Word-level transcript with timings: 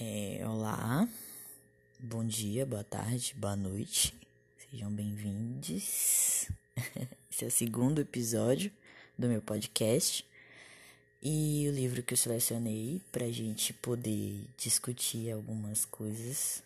É, 0.00 0.46
olá, 0.46 1.08
bom 1.98 2.24
dia, 2.24 2.64
boa 2.64 2.84
tarde, 2.84 3.34
boa 3.36 3.56
noite, 3.56 4.14
sejam 4.56 4.92
bem-vindos. 4.92 6.48
Esse 7.28 7.44
é 7.44 7.48
o 7.48 7.50
segundo 7.50 8.00
episódio 8.00 8.70
do 9.18 9.26
meu 9.26 9.42
podcast 9.42 10.24
e 11.20 11.66
o 11.68 11.72
livro 11.74 12.00
que 12.04 12.14
eu 12.14 12.16
selecionei 12.16 13.02
para 13.10 13.28
gente 13.32 13.72
poder 13.72 14.44
discutir 14.56 15.32
algumas 15.32 15.84
coisas, 15.84 16.62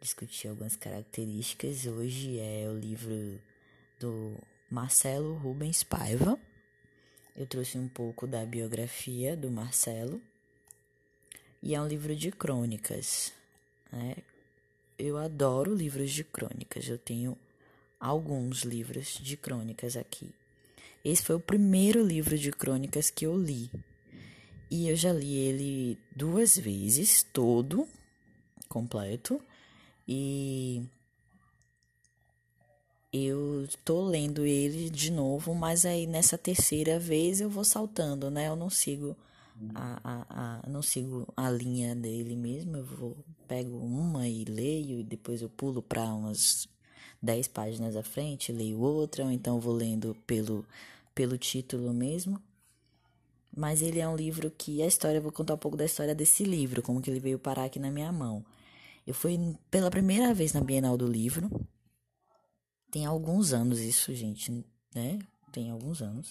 discutir 0.00 0.46
algumas 0.46 0.76
características. 0.76 1.86
Hoje 1.86 2.38
é 2.38 2.68
o 2.68 2.78
livro 2.78 3.40
do 3.98 4.36
Marcelo 4.70 5.34
Rubens 5.34 5.82
Paiva. 5.82 6.38
Eu 7.36 7.48
trouxe 7.48 7.76
um 7.78 7.88
pouco 7.88 8.28
da 8.28 8.46
biografia 8.46 9.36
do 9.36 9.50
Marcelo 9.50 10.22
e 11.62 11.74
é 11.74 11.80
um 11.80 11.86
livro 11.86 12.14
de 12.16 12.30
crônicas. 12.30 13.32
Né? 13.92 14.16
Eu 14.98 15.18
adoro 15.18 15.74
livros 15.74 16.10
de 16.10 16.24
crônicas. 16.24 16.88
Eu 16.88 16.98
tenho 16.98 17.36
alguns 17.98 18.62
livros 18.62 19.18
de 19.20 19.36
crônicas 19.36 19.96
aqui. 19.96 20.30
Esse 21.04 21.22
foi 21.22 21.36
o 21.36 21.40
primeiro 21.40 22.04
livro 22.04 22.38
de 22.38 22.50
crônicas 22.50 23.10
que 23.10 23.26
eu 23.26 23.36
li. 23.36 23.70
E 24.70 24.88
eu 24.88 24.96
já 24.96 25.12
li 25.12 25.34
ele 25.34 25.98
duas 26.14 26.56
vezes, 26.56 27.22
todo, 27.32 27.88
completo. 28.68 29.42
E 30.06 30.82
eu 33.12 33.68
tô 33.84 34.02
lendo 34.02 34.46
ele 34.46 34.88
de 34.88 35.10
novo, 35.10 35.54
mas 35.54 35.84
aí 35.84 36.06
nessa 36.06 36.38
terceira 36.38 36.98
vez 36.98 37.40
eu 37.40 37.50
vou 37.50 37.64
saltando, 37.64 38.30
né? 38.30 38.48
Eu 38.48 38.56
não 38.56 38.70
sigo 38.70 39.16
a, 39.74 40.00
a, 40.02 40.60
a, 40.64 40.68
não 40.68 40.82
sigo 40.82 41.26
a 41.36 41.50
linha 41.50 41.94
dele 41.94 42.36
mesmo, 42.36 42.76
eu 42.76 42.84
vou 42.84 43.16
pego 43.46 43.76
uma 43.78 44.28
e 44.28 44.44
leio 44.44 45.00
e 45.00 45.04
depois 45.04 45.42
eu 45.42 45.48
pulo 45.48 45.82
para 45.82 46.04
umas 46.14 46.68
10 47.20 47.48
páginas 47.48 47.96
à 47.96 48.02
frente, 48.02 48.52
leio 48.52 48.80
outra, 48.80 49.24
ou 49.24 49.30
então 49.30 49.60
vou 49.60 49.74
lendo 49.74 50.16
pelo 50.26 50.64
pelo 51.14 51.36
título 51.36 51.92
mesmo. 51.92 52.40
Mas 53.54 53.82
ele 53.82 53.98
é 53.98 54.08
um 54.08 54.16
livro 54.16 54.50
que 54.50 54.80
a 54.80 54.86
história, 54.86 55.18
eu 55.18 55.22
vou 55.22 55.32
contar 55.32 55.54
um 55.54 55.58
pouco 55.58 55.76
da 55.76 55.84
história 55.84 56.14
desse 56.14 56.44
livro, 56.44 56.82
como 56.82 57.02
que 57.02 57.10
ele 57.10 57.20
veio 57.20 57.38
parar 57.38 57.64
aqui 57.64 57.78
na 57.78 57.90
minha 57.90 58.12
mão. 58.12 58.44
Eu 59.06 59.12
fui 59.12 59.36
pela 59.70 59.90
primeira 59.90 60.32
vez 60.32 60.52
na 60.52 60.60
Bienal 60.60 60.96
do 60.96 61.06
Livro. 61.06 61.50
Tem 62.90 63.04
alguns 63.04 63.52
anos 63.52 63.80
isso, 63.80 64.14
gente, 64.14 64.64
né? 64.94 65.18
Tem 65.52 65.70
alguns 65.70 66.00
anos. 66.00 66.30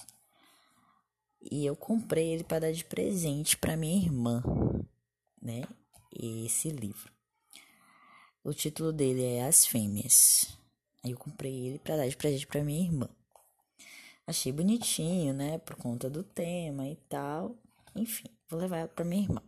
E 1.42 1.66
eu 1.66 1.76
comprei 1.76 2.34
ele 2.34 2.44
para 2.44 2.59
dar 2.59 2.72
de 2.72 2.84
presente 2.84 3.58
para 3.58 3.78
minha 3.78 3.95
irmã, 3.95 4.44
né? 5.42 5.64
Esse 6.12 6.70
livro. 6.70 7.12
O 8.44 8.54
título 8.54 8.92
dele 8.92 9.23
é 9.23 9.45
As 9.45 9.66
Fêmeas. 9.66 10.58
Aí 11.04 11.12
eu 11.12 11.17
comprei 11.17 11.67
ele 11.67 11.80
para 11.80 11.98
dar 11.98 12.08
de 12.08 12.17
presente 12.17 12.48
para 12.48 12.64
minha 12.64 12.84
irmã. 12.84 13.10
Achei 14.28 14.52
bonitinho, 14.52 15.34
né? 15.34 15.58
Por 15.60 15.76
conta 15.76 16.10
do 16.10 16.23
tema 16.23 16.88
e 16.88 16.95
tal. 17.08 17.58
Enfim, 17.95 18.30
vou 18.48 18.60
levar 18.60 18.88
para 18.88 19.06
minha 19.06 19.23
irmã. 19.23 19.42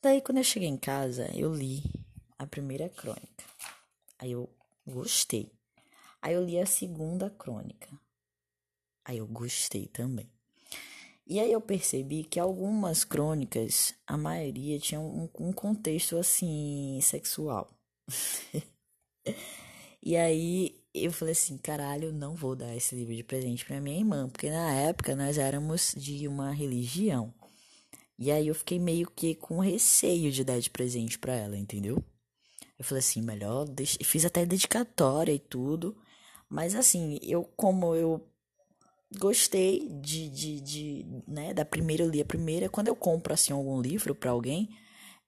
Daí, 0.00 0.20
quando 0.20 0.38
eu 0.38 0.44
cheguei 0.44 0.68
em 0.68 0.76
casa, 0.76 1.30
eu 1.34 1.54
li 1.54 1.82
a 2.38 2.46
primeira 2.46 2.88
crônica. 2.88 3.44
Aí 4.18 4.32
eu 4.32 4.48
gostei. 4.86 5.52
Aí 6.20 6.34
eu 6.34 6.44
li 6.44 6.58
a 6.58 6.66
segunda 6.66 7.28
crônica. 7.28 7.88
Aí 9.04 9.18
eu 9.18 9.26
gostei 9.26 9.86
também. 9.86 10.31
E 11.26 11.38
aí 11.38 11.52
eu 11.52 11.60
percebi 11.60 12.24
que 12.24 12.40
algumas 12.40 13.04
crônicas, 13.04 13.94
a 14.06 14.16
maioria 14.16 14.78
tinha 14.78 15.00
um, 15.00 15.28
um 15.38 15.52
contexto 15.52 16.16
assim 16.18 16.98
sexual. 17.00 17.70
e 20.02 20.16
aí 20.16 20.82
eu 20.92 21.12
falei 21.12 21.32
assim, 21.32 21.56
caralho, 21.56 22.08
eu 22.08 22.12
não 22.12 22.34
vou 22.34 22.54
dar 22.54 22.74
esse 22.76 22.94
livro 22.94 23.14
de 23.14 23.22
presente 23.22 23.64
para 23.64 23.80
minha 23.80 23.98
irmã, 23.98 24.28
porque 24.28 24.50
na 24.50 24.74
época 24.74 25.16
nós 25.16 25.38
éramos 25.38 25.94
de 25.96 26.26
uma 26.28 26.50
religião. 26.50 27.32
E 28.18 28.30
aí 28.30 28.48
eu 28.48 28.54
fiquei 28.54 28.78
meio 28.78 29.10
que 29.10 29.34
com 29.34 29.58
receio 29.58 30.30
de 30.30 30.44
dar 30.44 30.60
de 30.60 30.70
presente 30.70 31.18
para 31.18 31.34
ela, 31.34 31.56
entendeu? 31.56 32.04
Eu 32.78 32.84
falei 32.84 33.00
assim, 33.00 33.22
melhor, 33.22 33.66
deixa... 33.66 33.98
fiz 34.04 34.24
até 34.24 34.44
dedicatória 34.44 35.32
e 35.32 35.38
tudo. 35.38 35.96
Mas 36.48 36.74
assim, 36.74 37.18
eu 37.22 37.44
como 37.56 37.94
eu 37.94 38.28
gostei 39.18 39.88
de, 39.88 40.28
de, 40.28 40.60
de, 40.60 41.06
né, 41.26 41.54
da 41.54 41.64
primeira, 41.64 42.02
eu 42.02 42.10
li 42.10 42.20
a 42.20 42.24
primeira. 42.24 42.68
Quando 42.68 42.88
eu 42.88 42.96
compro, 42.96 43.32
assim, 43.32 43.52
algum 43.52 43.80
livro 43.80 44.14
para 44.14 44.30
alguém, 44.30 44.68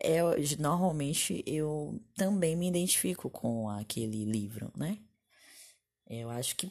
é, 0.00 0.20
normalmente 0.58 1.42
eu 1.46 2.00
também 2.16 2.56
me 2.56 2.68
identifico 2.68 3.30
com 3.30 3.68
aquele 3.68 4.24
livro, 4.24 4.70
né? 4.76 4.98
Eu 6.08 6.28
acho 6.30 6.56
que 6.56 6.70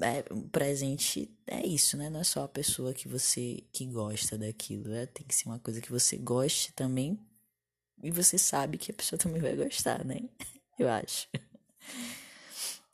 é, 0.00 0.22
presente 0.52 1.36
é 1.46 1.66
isso, 1.66 1.96
né? 1.96 2.08
Não 2.08 2.20
é 2.20 2.24
só 2.24 2.44
a 2.44 2.48
pessoa 2.48 2.94
que 2.94 3.08
você 3.08 3.64
que 3.72 3.84
gosta 3.86 4.38
daquilo, 4.38 4.88
né? 4.88 5.06
tem 5.06 5.26
que 5.26 5.34
ser 5.34 5.46
uma 5.48 5.58
coisa 5.58 5.80
que 5.80 5.90
você 5.90 6.16
goste 6.16 6.72
também 6.72 7.18
e 8.02 8.10
você 8.10 8.38
sabe 8.38 8.78
que 8.78 8.92
a 8.92 8.94
pessoa 8.94 9.18
também 9.18 9.42
vai 9.42 9.56
gostar, 9.56 10.04
né? 10.04 10.20
Eu 10.78 10.88
acho. 10.88 11.28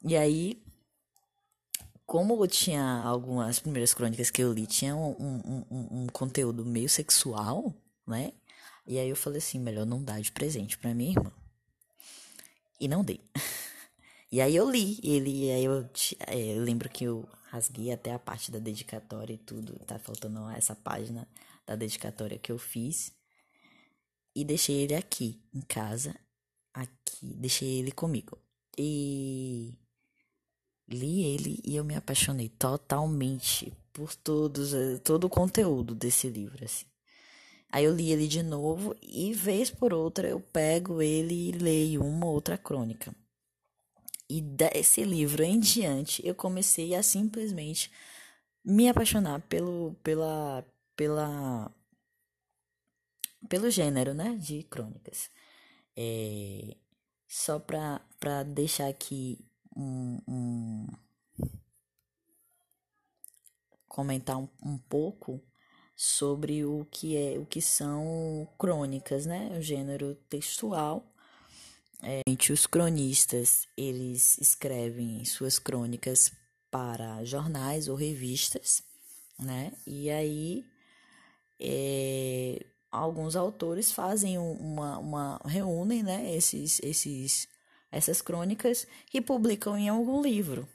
E 0.03 0.16
aí, 0.16 0.63
como 2.06 2.47
tinha 2.47 3.00
algumas 3.03 3.59
primeiras 3.59 3.94
crônicas 3.94 4.31
que 4.31 4.42
eu 4.42 4.53
li, 4.53 4.66
tinha 4.66 4.94
um, 4.94 5.16
um, 5.19 5.65
um, 5.70 6.03
um, 6.03 6.06
conteúdo 6.09 6.65
meio 6.65 6.88
sexual, 6.88 7.75
né? 8.06 8.32
E 8.87 8.98
aí 8.98 9.09
eu 9.09 9.16
falei 9.16 9.38
assim, 9.38 9.59
melhor 9.59 9.87
não 9.87 10.03
dar 10.03 10.20
de 10.20 10.31
presente 10.31 10.76
pra 10.76 10.94
minha 10.94 11.12
irmã. 11.12 11.32
E 12.78 12.88
não 12.88 13.04
dei. 13.04 13.20
E 14.32 14.41
aí 14.41 14.56
eu 14.56 14.69
li 14.69 14.98
ele, 15.04 15.44
e 15.44 15.50
aí 15.53 15.65
eu, 15.65 15.88
é, 16.26 16.56
eu 16.56 16.65
lembro 16.65 16.88
que 16.88 17.04
eu 17.04 17.25
rasguei 17.44 17.92
até 17.92 18.12
a 18.12 18.19
parte 18.19 18.50
da 18.50 18.59
dedicatória 18.59 19.32
e 19.32 19.38
tudo. 19.38 19.78
Tá 19.86 19.97
faltando 19.97 20.50
essa 20.50 20.75
página 20.75 21.28
da 21.65 21.76
dedicatória 21.76 22.36
que 22.36 22.50
eu 22.50 22.59
fiz. 22.59 23.12
E 24.34 24.44
deixei 24.44 24.75
ele 24.82 24.94
aqui, 24.97 25.41
em 25.54 25.60
casa. 25.60 26.16
Aqui, 26.72 27.32
deixei 27.36 27.78
ele 27.78 27.92
comigo. 27.92 28.36
E 28.76 29.78
li 30.89 31.25
ele 31.25 31.61
e 31.65 31.77
eu 31.77 31.84
me 31.84 31.95
apaixonei 31.95 32.49
totalmente 32.49 33.72
por 33.93 34.15
todos, 34.15 34.75
eh, 34.75 34.99
todo 34.99 35.25
o 35.25 35.31
conteúdo 35.31 35.95
desse 35.95 36.28
livro, 36.28 36.65
assim. 36.65 36.87
Aí 37.71 37.84
eu 37.84 37.95
li 37.95 38.12
ele 38.12 38.28
de 38.28 38.43
novo 38.43 38.95
e 39.03 39.33
vez 39.33 39.71
por 39.71 39.93
outra 39.93 40.28
eu 40.28 40.41
pego 40.41 41.03
ele 41.03 41.49
e 41.49 41.53
leio 41.53 42.05
uma 42.05 42.27
outra 42.27 42.56
crônica. 42.56 43.15
E 44.28 44.41
desse 44.41 45.05
livro 45.05 45.43
em 45.43 45.59
diante 45.61 46.27
eu 46.27 46.34
comecei 46.34 46.95
a 46.95 47.03
simplesmente 47.03 47.91
me 48.65 48.89
apaixonar 48.89 49.41
pelo 49.43 49.95
pela 50.03 50.65
pela 50.97 51.71
pelo 53.49 53.71
gênero, 53.71 54.15
né, 54.15 54.37
de 54.37 54.62
crônicas. 54.65 55.31
É, 55.97 56.77
só 57.28 57.59
para 57.59 58.01
para 58.21 58.43
deixar 58.45 58.89
aqui 58.89 59.39
um, 59.76 60.20
um 60.26 60.86
comentar 63.88 64.36
um, 64.36 64.48
um, 64.62 64.76
pouco 64.76 65.40
sobre 65.94 66.64
o 66.64 66.84
que 66.90 67.16
é 67.16 67.38
o 67.38 67.46
que 67.46 67.62
são 67.62 68.48
crônicas, 68.58 69.26
né? 69.26 69.56
O 69.56 69.62
gênero 69.62 70.14
textual. 70.28 71.10
É, 72.02 72.20
os 72.52 72.66
cronistas 72.66 73.66
eles 73.76 74.36
escrevem 74.38 75.24
suas 75.24 75.58
crônicas 75.58 76.32
para 76.70 77.24
jornais 77.24 77.88
ou 77.88 77.96
revistas, 77.96 78.82
né? 79.38 79.72
E 79.86 80.10
aí 80.10 80.66
é, 81.60 82.66
alguns 82.91 83.36
autores 83.36 83.92
fazem 83.92 84.38
uma, 84.38 84.98
uma 84.98 85.41
reúnem, 85.44 86.03
né? 86.03 86.34
Esses 86.34 86.80
esses 86.82 87.48
essas 87.94 88.20
crônicas 88.20 88.88
e 89.12 89.20
publicam 89.20 89.78
em 89.78 89.88
algum 89.88 90.20
livro, 90.20 90.68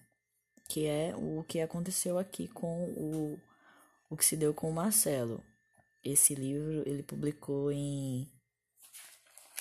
que 0.69 0.85
é 0.85 1.13
o 1.17 1.43
que 1.43 1.59
aconteceu 1.59 2.17
aqui 2.17 2.47
com 2.47 2.85
o, 2.85 3.37
o 4.09 4.15
que 4.15 4.23
se 4.23 4.37
deu 4.37 4.53
com 4.53 4.69
o 4.69 4.73
Marcelo. 4.73 5.43
Esse 6.01 6.33
livro 6.33 6.81
ele 6.87 7.03
publicou 7.03 7.73
em. 7.73 8.25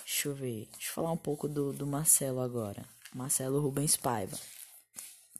Deixa 0.05 0.29
eu 0.29 0.35
ver. 0.37 0.69
Deixa 0.71 0.91
eu 0.91 0.95
falar 0.95 1.11
um 1.11 1.17
pouco 1.17 1.49
do, 1.49 1.73
do 1.73 1.85
Marcelo 1.85 2.41
agora. 2.41 2.87
Marcelo 3.13 3.61
Rubens 3.61 3.97
Paiva. 3.97 4.39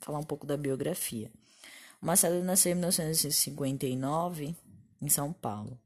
Falar 0.01 0.19
um 0.19 0.25
pouco 0.25 0.45
da 0.45 0.57
biografia. 0.57 1.31
O 2.03 2.07
Marcelo 2.07 2.43
nasceu 2.43 2.73
em 2.73 2.75
1959 2.75 4.57
em 5.01 5.09
São 5.09 5.33
Paulo. 5.33 5.79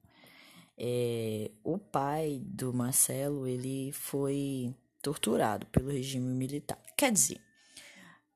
É, 0.78 1.50
o 1.62 1.76
pai 1.76 2.40
do 2.42 2.72
Marcelo 2.72 3.46
ele 3.46 3.92
foi 3.92 4.74
torturado 5.02 5.66
pelo 5.66 5.90
regime 5.90 6.32
militar. 6.32 6.80
Quer 6.96 7.12
dizer, 7.12 7.40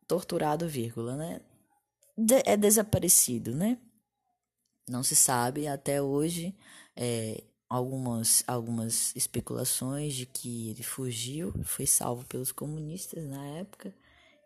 torturado, 0.06 0.68
vírgula, 0.68 1.16
né? 1.16 1.40
De 2.18 2.42
é 2.44 2.56
desaparecido, 2.56 3.54
né? 3.54 3.78
Não 4.88 5.02
se 5.02 5.16
sabe 5.16 5.66
até 5.66 6.02
hoje 6.02 6.54
é, 6.94 7.42
algumas, 7.68 8.44
algumas 8.46 9.14
especulações 9.16 10.14
de 10.14 10.26
que 10.26 10.70
ele 10.70 10.82
fugiu, 10.82 11.52
foi 11.64 11.86
salvo 11.86 12.24
pelos 12.26 12.52
comunistas 12.52 13.24
na 13.24 13.44
época 13.58 13.94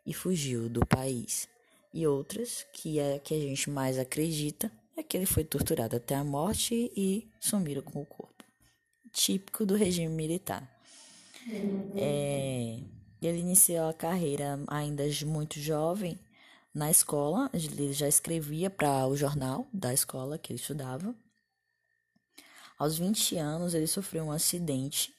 e 0.07 0.13
fugiu 0.13 0.69
do 0.69 0.85
país. 0.87 1.49
E 1.93 2.07
outras, 2.07 2.67
que 2.73 2.99
é 2.99 3.19
que 3.19 3.35
a 3.35 3.39
gente 3.39 3.69
mais 3.69 3.99
acredita, 3.99 4.71
é 4.97 5.03
que 5.03 5.17
ele 5.17 5.27
foi 5.27 5.45
torturado 5.45 5.97
até 5.97 6.15
a 6.15 6.25
morte 6.25 6.91
e 6.97 7.29
sumiram 7.41 7.83
com 7.83 8.01
o 8.01 8.07
corpo. 8.07 8.45
Típico 9.13 9.67
do 9.67 9.75
regime 9.75 10.15
militar. 10.15 10.80
É, 11.97 12.81
ele 13.21 13.39
iniciou 13.39 13.89
a 13.89 13.95
carreira 13.95 14.59
ainda 14.69 15.05
muito 15.27 15.59
jovem 15.59 16.19
na 16.73 16.91
escola, 16.91 17.51
ele 17.53 17.93
já 17.93 18.07
escrevia 18.07 18.71
para 18.71 19.07
o 19.07 19.17
jornal 19.17 19.67
da 19.73 19.93
escola 19.93 20.39
que 20.39 20.53
ele 20.53 20.61
estudava. 20.61 21.15
Aos 22.79 22.97
20 22.97 23.37
anos, 23.37 23.75
ele 23.75 23.87
sofreu 23.87 24.25
um 24.25 24.33
acidente 24.33 25.13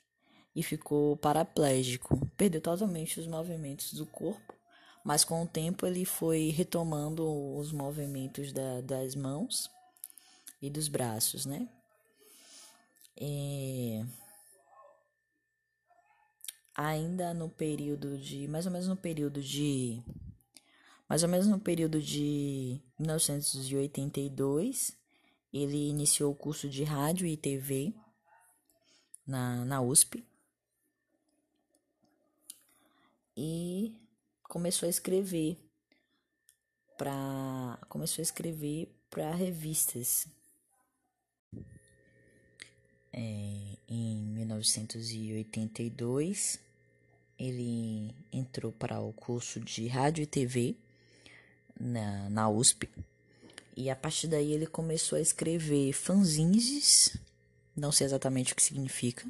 e 0.56 0.64
ficou 0.64 1.16
paraplégico, 1.18 2.26
perdeu 2.38 2.62
totalmente 2.62 3.20
os 3.20 3.28
movimentos 3.28 3.94
do 3.94 4.06
corpo, 4.06 4.56
mas 5.04 5.24
com 5.24 5.44
o 5.44 5.48
tempo 5.48 5.86
ele 5.86 6.06
foi 6.06 6.50
retomando 6.50 7.24
os 7.58 7.72
movimentos 7.72 8.52
da, 8.52 8.82
das 8.82 9.16
mãos 9.16 9.70
e 10.62 10.70
dos 10.70 10.88
braços, 10.88 11.46
né? 11.46 11.68
E... 13.18 14.04
Ainda 16.76 17.34
no 17.34 17.50
período 17.50 18.18
de, 18.18 18.48
mais 18.48 18.66
ou 18.66 18.72
menos 18.72 18.88
no 18.88 18.96
período 18.96 19.42
de 19.42 20.02
mais 21.12 21.24
ou 21.24 21.28
menos 21.28 21.46
no 21.46 21.60
período 21.60 22.02
de 22.02 22.80
1982, 22.98 24.98
ele 25.52 25.90
iniciou 25.90 26.32
o 26.32 26.36
curso 26.36 26.70
de 26.70 26.86
rádio 26.86 27.28
e 27.28 27.36
TV 27.36 27.94
na, 29.28 29.66
na 29.66 29.82
USP. 29.82 30.26
E 33.36 33.94
começou 34.44 34.88
a 34.88 34.90
escrever 34.90 35.60
para 36.98 37.78
começou 37.90 38.22
a 38.22 38.24
escrever 38.24 38.90
para 39.10 39.36
revistas. 39.36 40.30
É, 43.14 43.78
em 43.90 44.16
1982, 44.16 46.58
ele 47.38 48.16
entrou 48.32 48.72
para 48.72 49.00
o 49.00 49.14
curso 49.14 49.60
de 49.60 49.88
rádio 49.88 50.24
e 50.24 50.28
TV 50.28 50.76
na, 51.80 52.30
na 52.30 52.50
USP. 52.50 52.90
E 53.76 53.90
a 53.90 53.96
partir 53.96 54.28
daí 54.28 54.54
ele 54.54 54.68
começou 54.68 55.18
a 55.18 55.22
escrever 55.22 55.94
fanzines, 55.94 57.18
não 57.76 57.92
sei 57.92 58.06
exatamente 58.06 58.54
o 58.54 58.56
que 58.56 58.64
significa, 58.64 59.26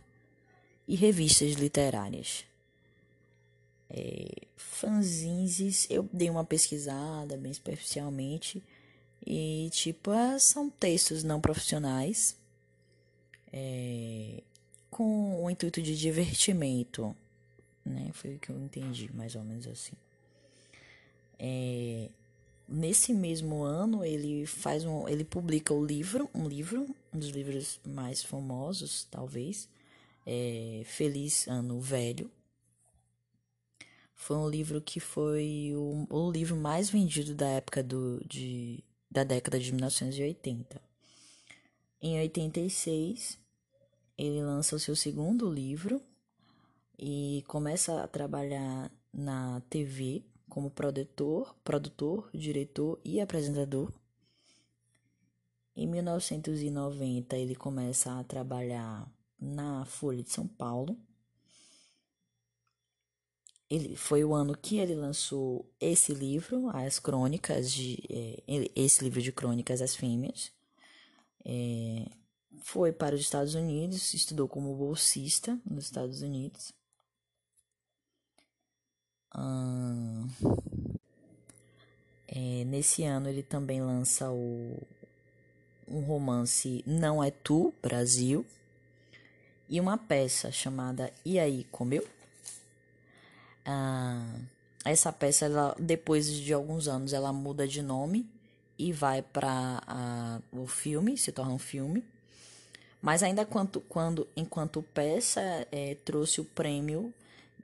e 0.87 0.95
revistas 0.95 1.53
literárias. 1.53 2.45
É, 3.89 4.27
fanzines, 4.57 5.87
eu 5.89 6.07
dei 6.11 6.29
uma 6.29 6.43
pesquisada 6.43 7.37
bem 7.37 7.53
superficialmente, 7.53 8.61
e 9.25 9.69
tipo, 9.71 10.11
é, 10.11 10.37
são 10.39 10.69
textos 10.69 11.23
não 11.23 11.39
profissionais, 11.39 12.35
é, 13.51 14.43
com 14.89 15.43
o 15.43 15.49
intuito 15.49 15.81
de 15.81 15.97
divertimento, 15.97 17.15
né? 17.85 18.11
Foi 18.13 18.35
o 18.35 18.39
que 18.39 18.49
eu 18.49 18.59
entendi, 18.59 19.09
mais 19.13 19.35
ou 19.35 19.43
menos 19.43 19.67
assim. 19.67 19.93
É, 21.39 22.09
nesse 22.67 23.13
mesmo 23.13 23.63
ano 23.63 24.05
ele 24.05 24.45
faz 24.45 24.85
um, 24.85 25.07
ele 25.07 25.23
publica 25.25 25.73
o 25.73 25.85
livro, 25.85 26.29
um 26.33 26.47
livro, 26.47 26.95
um 27.13 27.19
dos 27.19 27.29
livros 27.29 27.79
mais 27.85 28.23
famosos, 28.23 29.07
talvez, 29.09 29.67
é 30.25 30.83
Feliz 30.85 31.47
Ano 31.47 31.79
Velho. 31.81 32.29
Foi 34.15 34.37
um 34.37 34.47
livro 34.47 34.79
que 34.79 34.99
foi 34.99 35.73
o, 35.75 36.05
o 36.07 36.31
livro 36.31 36.55
mais 36.55 36.91
vendido 36.91 37.33
da 37.33 37.47
época 37.47 37.81
do, 37.81 38.23
de, 38.27 38.83
da 39.09 39.23
década 39.23 39.59
de 39.59 39.71
1980. 39.71 40.79
Em 41.99 42.19
86, 42.19 43.40
ele 44.21 44.43
lança 44.43 44.75
o 44.75 44.79
seu 44.79 44.95
segundo 44.95 45.49
livro 45.49 45.99
e 46.95 47.43
começa 47.47 48.03
a 48.03 48.07
trabalhar 48.07 48.91
na 49.11 49.59
TV 49.61 50.23
como 50.47 50.69
produtor, 50.69 51.55
produtor, 51.63 52.29
diretor 52.31 52.99
e 53.03 53.19
apresentador. 53.19 53.91
Em 55.75 55.87
1990 55.87 57.35
ele 57.35 57.55
começa 57.55 58.19
a 58.19 58.23
trabalhar 58.23 59.11
na 59.39 59.85
Folha 59.85 60.21
de 60.21 60.29
São 60.29 60.47
Paulo. 60.47 60.95
Ele 63.67 63.95
foi 63.95 64.23
o 64.23 64.35
ano 64.35 64.55
que 64.55 64.77
ele 64.77 64.93
lançou 64.93 65.67
esse 65.79 66.13
livro, 66.13 66.69
as 66.69 66.99
crônicas 66.99 67.71
de 67.71 67.97
é, 68.07 68.71
esse 68.75 69.03
livro 69.03 69.19
de 69.19 69.31
crônicas 69.31 69.81
as 69.81 69.95
fêmeas. 69.95 70.51
É, 71.43 72.10
foi 72.61 72.91
para 72.91 73.15
os 73.15 73.21
Estados 73.21 73.55
Unidos, 73.55 74.13
estudou 74.13 74.47
como 74.47 74.75
bolsista 74.75 75.59
nos 75.65 75.85
Estados 75.85 76.21
Unidos 76.21 76.71
é, 82.27 82.63
nesse 82.65 83.03
ano 83.03 83.29
ele 83.29 83.43
também 83.43 83.81
lança 83.81 84.29
o, 84.29 84.77
um 85.87 86.01
romance 86.01 86.83
Não 86.85 87.23
é 87.23 87.31
Tu, 87.31 87.73
Brasil, 87.81 88.45
e 89.69 89.79
uma 89.79 89.97
peça 89.97 90.51
chamada 90.51 91.11
E 91.23 91.39
aí, 91.39 91.65
comeu? 91.71 92.05
Ah, 93.65 94.35
essa 94.83 95.13
peça, 95.13 95.45
ela, 95.45 95.75
depois 95.79 96.31
de 96.33 96.51
alguns 96.53 96.87
anos, 96.87 97.13
ela 97.13 97.31
muda 97.31 97.67
de 97.67 97.81
nome 97.81 98.29
e 98.77 98.91
vai 98.91 99.21
para 99.21 100.41
o 100.51 100.65
filme, 100.67 101.17
se 101.17 101.31
torna 101.31 101.53
um 101.53 101.59
filme. 101.59 102.03
Mas 103.01 103.23
ainda 103.23 103.45
quanto, 103.45 103.81
quando, 103.81 104.27
enquanto 104.35 104.83
peça, 104.93 105.41
é, 105.71 105.95
trouxe 106.05 106.39
o 106.39 106.45
prêmio 106.45 107.13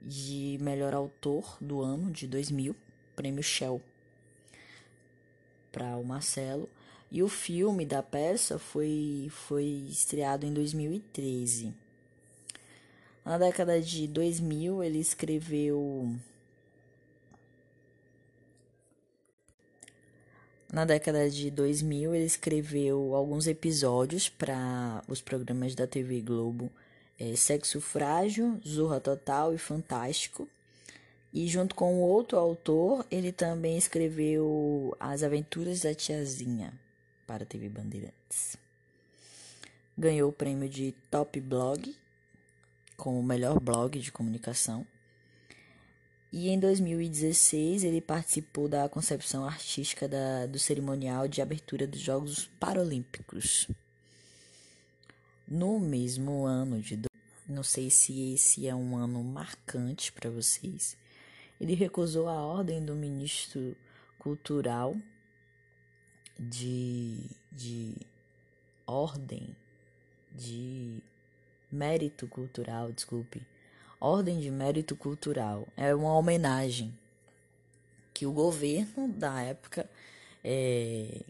de 0.00 0.58
melhor 0.60 0.94
autor 0.94 1.56
do 1.60 1.80
ano 1.80 2.10
de 2.10 2.26
2000, 2.26 2.74
prêmio 3.14 3.42
Shell, 3.42 3.80
para 5.70 5.96
o 5.96 6.04
Marcelo. 6.04 6.68
E 7.10 7.22
o 7.22 7.28
filme 7.28 7.86
da 7.86 8.02
peça 8.02 8.58
foi, 8.58 9.28
foi 9.30 9.64
estreado 9.88 10.44
em 10.44 10.52
2013. 10.52 11.72
Na 13.24 13.38
década 13.38 13.80
de 13.80 14.06
2000, 14.06 14.82
ele 14.82 14.98
escreveu. 14.98 16.14
Na 20.72 20.84
década 20.84 21.30
de 21.30 21.50
2000, 21.50 22.14
ele 22.14 22.24
escreveu 22.24 23.14
alguns 23.14 23.46
episódios 23.46 24.28
para 24.28 25.02
os 25.08 25.22
programas 25.22 25.74
da 25.74 25.86
TV 25.86 26.20
Globo 26.20 26.70
é, 27.18 27.34
Sexo 27.34 27.80
Frágil, 27.80 28.60
Zorra 28.66 29.00
Total 29.00 29.54
e 29.54 29.58
Fantástico. 29.58 30.48
E 31.32 31.46
junto 31.48 31.74
com 31.74 32.00
outro 32.00 32.38
autor, 32.38 33.04
ele 33.10 33.32
também 33.32 33.76
escreveu 33.76 34.94
As 35.00 35.22
Aventuras 35.22 35.80
da 35.80 35.94
Tiazinha 35.94 36.72
para 37.26 37.42
a 37.42 37.46
TV 37.46 37.68
Bandeirantes. 37.68 38.56
Ganhou 39.96 40.30
o 40.30 40.32
prêmio 40.32 40.68
de 40.68 40.94
Top 41.10 41.38
Blog 41.40 41.94
como 42.96 43.20
o 43.20 43.22
melhor 43.22 43.60
blog 43.60 43.98
de 43.98 44.10
comunicação. 44.10 44.86
E 46.30 46.48
em 46.48 46.58
2016 46.58 47.84
ele 47.84 48.00
participou 48.00 48.68
da 48.68 48.88
concepção 48.88 49.46
artística 49.46 50.06
da, 50.06 50.46
do 50.46 50.58
cerimonial 50.58 51.26
de 51.26 51.40
abertura 51.40 51.86
dos 51.86 52.00
Jogos 52.00 52.50
Paralímpicos. 52.60 53.66
No 55.46 55.80
mesmo 55.80 56.44
ano 56.44 56.80
de 56.82 57.00
não 57.48 57.62
sei 57.62 57.88
se 57.88 58.34
esse 58.34 58.68
é 58.68 58.74
um 58.74 58.94
ano 58.94 59.24
marcante 59.24 60.12
para 60.12 60.28
vocês. 60.28 60.98
Ele 61.58 61.74
recusou 61.74 62.28
a 62.28 62.34
ordem 62.34 62.84
do 62.84 62.94
ministro 62.94 63.74
cultural 64.18 64.94
de, 66.38 67.24
de 67.50 67.94
ordem 68.86 69.56
de 70.34 71.02
mérito 71.72 72.28
cultural, 72.28 72.92
desculpe. 72.92 73.40
Ordem 74.00 74.38
de 74.38 74.50
mérito 74.50 74.94
cultural 74.94 75.66
é 75.76 75.94
uma 75.94 76.16
homenagem 76.16 76.96
que 78.14 78.26
o 78.26 78.32
governo 78.32 79.08
da 79.08 79.40
época 79.42 79.88
é, 80.44 81.20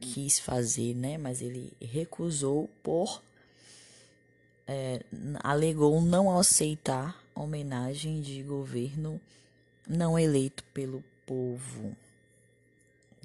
quis 0.00 0.38
fazer, 0.38 0.94
né? 0.94 1.16
Mas 1.18 1.40
ele 1.40 1.72
recusou 1.80 2.68
por 2.82 3.22
é, 4.66 5.02
alegou 5.42 6.00
não 6.00 6.36
aceitar 6.36 7.22
homenagem 7.34 8.20
de 8.20 8.42
governo 8.42 9.20
não 9.86 10.18
eleito 10.18 10.64
pelo 10.72 11.04
povo, 11.26 11.94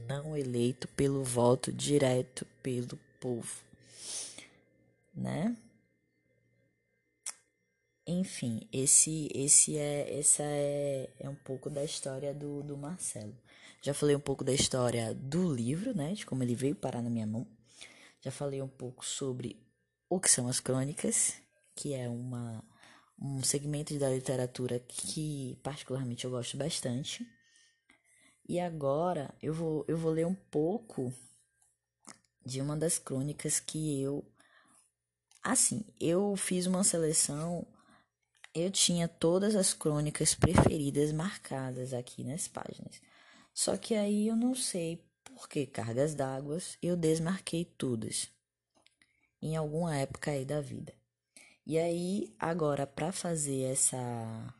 não 0.07 0.35
eleito 0.35 0.87
pelo 0.89 1.23
voto 1.23 1.71
direto 1.71 2.45
pelo 2.61 2.99
povo, 3.19 3.61
né? 5.13 5.55
Enfim, 8.09 8.67
esse 8.73 9.29
esse 9.33 9.77
é 9.77 10.19
essa 10.19 10.43
é, 10.43 11.09
é 11.19 11.29
um 11.29 11.35
pouco 11.35 11.69
da 11.69 11.83
história 11.83 12.33
do, 12.33 12.63
do 12.63 12.77
Marcelo. 12.77 13.35
Já 13.81 13.93
falei 13.93 14.15
um 14.15 14.19
pouco 14.19 14.43
da 14.43 14.51
história 14.51 15.13
do 15.13 15.53
livro, 15.53 15.95
né, 15.95 16.13
de 16.13 16.25
como 16.25 16.43
ele 16.43 16.55
veio 16.55 16.75
parar 16.75 17.01
na 17.01 17.09
minha 17.09 17.27
mão. 17.27 17.47
Já 18.21 18.31
falei 18.31 18.61
um 18.61 18.67
pouco 18.67 19.05
sobre 19.05 19.61
o 20.09 20.19
que 20.19 20.29
são 20.29 20.47
as 20.47 20.59
crônicas, 20.59 21.35
que 21.75 21.93
é 21.93 22.09
uma 22.09 22.63
um 23.21 23.43
segmento 23.43 23.97
da 23.99 24.09
literatura 24.09 24.79
que 24.79 25.57
particularmente 25.61 26.25
eu 26.25 26.31
gosto 26.31 26.57
bastante. 26.57 27.27
E 28.47 28.59
agora 28.59 29.33
eu 29.41 29.53
vou 29.53 29.85
eu 29.87 29.97
vou 29.97 30.11
ler 30.11 30.25
um 30.25 30.35
pouco 30.35 31.13
de 32.45 32.61
uma 32.61 32.75
das 32.75 32.97
crônicas 32.97 33.59
que 33.59 34.01
eu 34.01 34.25
assim, 35.43 35.85
eu 35.99 36.35
fiz 36.35 36.65
uma 36.65 36.83
seleção 36.83 37.67
eu 38.53 38.71
tinha 38.71 39.07
todas 39.07 39.55
as 39.55 39.73
crônicas 39.73 40.33
preferidas 40.35 41.11
marcadas 41.11 41.93
aqui 41.93 42.23
nas 42.23 42.47
páginas. 42.47 43.01
Só 43.53 43.77
que 43.77 43.95
aí 43.95 44.27
eu 44.27 44.35
não 44.35 44.55
sei 44.55 45.03
por 45.23 45.47
que 45.47 45.65
cargas 45.65 46.15
d'água 46.15 46.57
eu 46.81 46.95
desmarquei 46.95 47.65
todas 47.65 48.29
em 49.41 49.55
alguma 49.55 49.95
época 49.95 50.31
aí 50.31 50.45
da 50.45 50.61
vida. 50.61 50.93
E 51.65 51.77
aí, 51.77 52.33
agora 52.39 52.87
para 52.87 53.11
fazer 53.11 53.61
essa 53.61 54.55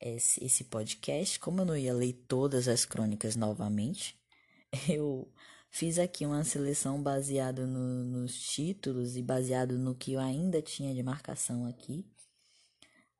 esse, 0.00 0.44
esse 0.44 0.64
podcast, 0.64 1.38
como 1.40 1.60
eu 1.60 1.64
não 1.66 1.76
ia 1.76 1.92
ler 1.92 2.12
todas 2.28 2.68
as 2.68 2.84
crônicas 2.84 3.36
novamente, 3.36 4.16
eu 4.88 5.30
fiz 5.70 5.98
aqui 5.98 6.24
uma 6.24 6.44
seleção 6.44 7.02
baseada 7.02 7.66
no, 7.66 8.04
nos 8.04 8.40
títulos 8.40 9.16
e 9.16 9.22
baseado 9.22 9.78
no 9.78 9.94
que 9.94 10.12
eu 10.14 10.20
ainda 10.20 10.62
tinha 10.62 10.94
de 10.94 11.02
marcação 11.02 11.66
aqui. 11.66 12.06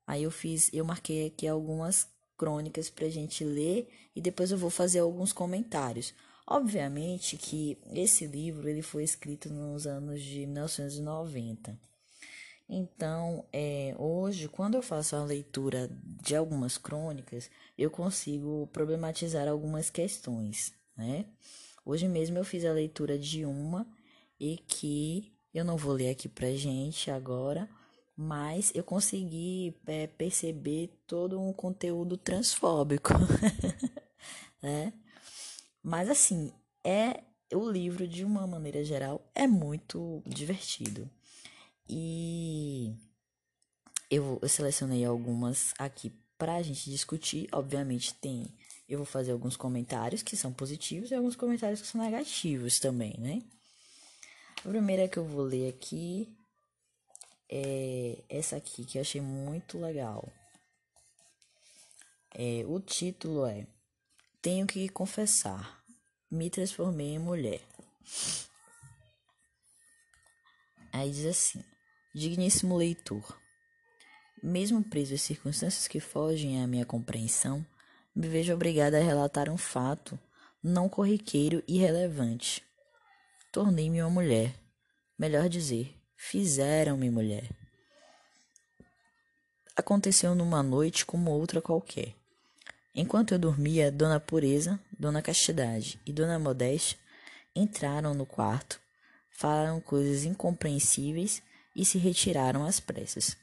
Aí 0.09 0.23
eu 0.23 0.31
fiz, 0.31 0.71
eu 0.73 0.87
marquei 0.87 1.27
aqui 1.27 1.47
algumas 1.47 2.09
crônicas 2.35 2.89
pra 2.89 3.11
gente 3.11 3.45
ler 3.45 3.87
e 4.17 4.23
depois 4.23 4.51
eu 4.51 4.57
vou 4.57 4.71
fazer 4.71 5.01
alguns 5.01 5.35
comentários. 5.35 6.15
Obviamente 6.47 7.37
que 7.37 7.77
esse 7.93 8.27
livro 8.27 8.71
ele 8.71 8.81
foi 8.81 9.05
escrito 9.05 9.51
nos 9.51 9.87
anos 9.87 10.23
de 10.23 10.47
1990. 10.47 11.79
Então, 12.67 13.45
é, 13.53 13.95
hoje, 13.99 14.49
quando 14.49 14.77
eu 14.77 14.83
faço 14.83 15.15
a 15.15 15.23
leitura 15.23 15.91
de 16.23 16.35
algumas 16.35 16.79
crônicas, 16.79 17.51
eu 17.77 17.91
consigo 17.91 18.67
problematizar 18.73 19.47
algumas 19.47 19.91
questões, 19.91 20.73
né? 20.97 21.27
Hoje 21.85 22.09
mesmo 22.09 22.39
eu 22.39 22.45
fiz 22.45 22.65
a 22.65 22.73
leitura 22.73 23.19
de 23.19 23.45
uma 23.45 23.87
e 24.41 24.57
que 24.57 25.35
eu 25.53 25.67
não 25.67 25.77
vou 25.77 25.93
ler 25.93 26.11
aqui 26.11 26.31
pra 26.31 26.51
gente 26.53 27.11
agora, 27.11 27.69
mas 28.21 28.73
eu 28.75 28.83
consegui 28.83 29.77
é, 29.87 30.09
perceber 30.09 30.91
todo 31.07 31.41
um 31.41 31.53
conteúdo 31.53 32.17
transfóbico, 32.17 33.13
né? 34.61 34.93
Mas 35.81 36.11
assim, 36.11 36.53
é 36.83 37.23
o 37.55 37.71
livro 37.71 38.09
de 38.09 38.25
uma 38.25 38.45
maneira 38.45 38.83
geral 38.83 39.25
é 39.37 39.47
muito 39.47 40.21
divertido. 40.27 41.09
E 41.89 42.93
eu, 44.11 44.41
eu 44.43 44.49
selecionei 44.49 45.05
algumas 45.05 45.73
aqui 45.79 46.13
pra 46.37 46.61
gente 46.61 46.91
discutir. 46.91 47.49
Obviamente 47.53 48.15
tem, 48.15 48.53
eu 48.89 48.99
vou 48.99 49.07
fazer 49.07 49.31
alguns 49.31 49.57
comentários 49.57 50.25
que 50.25 50.37
são 50.37 50.53
positivos 50.53 51.13
e 51.13 51.15
alguns 51.15 51.37
comentários 51.37 51.81
que 51.81 51.87
são 51.87 52.03
negativos 52.03 52.81
também, 52.81 53.15
né? 53.21 53.43
A 54.65 54.69
primeira 54.69 55.07
que 55.07 55.21
eu 55.21 55.25
vou 55.25 55.45
ler 55.45 55.69
aqui 55.69 56.37
é 57.49 58.23
essa 58.29 58.57
aqui 58.57 58.85
que 58.85 58.99
eu 58.99 59.03
achei 59.03 59.21
muito 59.21 59.79
legal. 59.79 60.29
É, 62.35 62.65
o 62.67 62.79
título 62.81 63.47
é 63.47 63.67
Tenho 64.43 64.67
que 64.67 64.89
confessar, 64.89 65.83
me 66.31 66.51
transformei 66.51 67.15
em 67.15 67.19
mulher. 67.19 67.61
Aí 70.93 71.11
diz 71.11 71.27
assim: 71.27 71.65
Digníssimo 72.15 72.77
leitor, 72.77 73.41
mesmo 74.43 74.83
preso 74.83 75.15
às 75.15 75.23
circunstâncias 75.23 75.89
que 75.89 76.01
fogem 76.01 76.63
à 76.63 76.67
minha 76.67 76.87
compreensão, 76.87 77.65
me 78.15 78.29
vejo 78.29 78.53
obrigada 78.53 78.99
a 78.99 79.03
relatar 79.03 79.49
um 79.49 79.57
fato 79.57 80.19
não 80.63 80.89
corriqueiro 80.89 81.63
e 81.67 81.79
relevante. 81.79 82.65
Tornei-me 83.53 84.03
uma 84.03 84.11
mulher, 84.11 84.55
melhor 85.19 85.49
dizer, 85.49 85.98
Fizeram-me 86.21 87.09
mulher. 87.09 87.49
Aconteceu 89.75 90.35
numa 90.35 90.65
noite 90.65 91.07
como 91.07 91.31
outra 91.31 91.63
qualquer. 91.63 92.13
Enquanto 92.93 93.33
eu 93.33 93.39
dormia, 93.39 93.91
Dona 93.91 94.19
Pureza, 94.19 94.81
Dona 94.99 95.23
Castidade 95.23 95.99
e 96.05 96.13
Dona 96.13 96.37
Modéstia 96.37 96.99
entraram 97.55 98.15
no 98.15 98.27
quarto, 98.27 98.81
falaram 99.31 99.81
coisas 99.81 100.25
incompreensíveis 100.25 101.41
e 101.75 101.85
se 101.85 101.99
retiraram 101.99 102.65
às 102.65 102.81
pressas. 102.81 103.37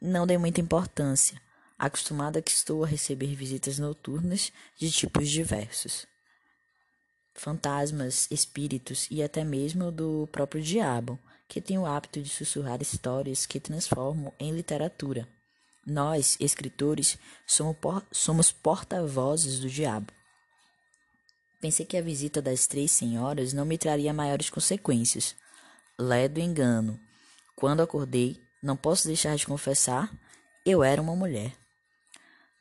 Não 0.00 0.24
dei 0.24 0.38
muita 0.38 0.60
importância, 0.60 1.42
acostumada 1.76 2.40
que 2.40 2.52
estou 2.52 2.84
a 2.84 2.86
receber 2.86 3.34
visitas 3.34 3.80
noturnas 3.80 4.52
de 4.78 4.90
tipos 4.92 5.28
diversos. 5.28 6.06
Fantasmas, 7.34 8.28
espíritos 8.30 9.08
e 9.10 9.22
até 9.22 9.42
mesmo 9.42 9.90
do 9.90 10.28
próprio 10.30 10.62
diabo 10.62 11.18
que 11.52 11.60
tem 11.60 11.78
o 11.78 11.84
hábito 11.84 12.22
de 12.22 12.30
sussurrar 12.30 12.80
histórias 12.80 13.44
que 13.44 13.60
transformam 13.60 14.32
em 14.40 14.52
literatura. 14.52 15.28
Nós, 15.86 16.34
escritores, 16.40 17.18
somos 18.10 18.50
porta-vozes 18.50 19.60
do 19.60 19.68
diabo. 19.68 20.10
Pensei 21.60 21.84
que 21.84 21.98
a 21.98 22.00
visita 22.00 22.40
das 22.40 22.66
três 22.66 22.90
senhoras 22.92 23.52
não 23.52 23.66
me 23.66 23.76
traria 23.76 24.14
maiores 24.14 24.48
consequências. 24.48 25.36
Ledo 25.98 26.40
engano. 26.40 26.98
Quando 27.54 27.82
acordei, 27.82 28.40
não 28.62 28.74
posso 28.74 29.06
deixar 29.06 29.36
de 29.36 29.46
confessar, 29.46 30.10
eu 30.64 30.82
era 30.82 31.02
uma 31.02 31.14
mulher. 31.14 31.52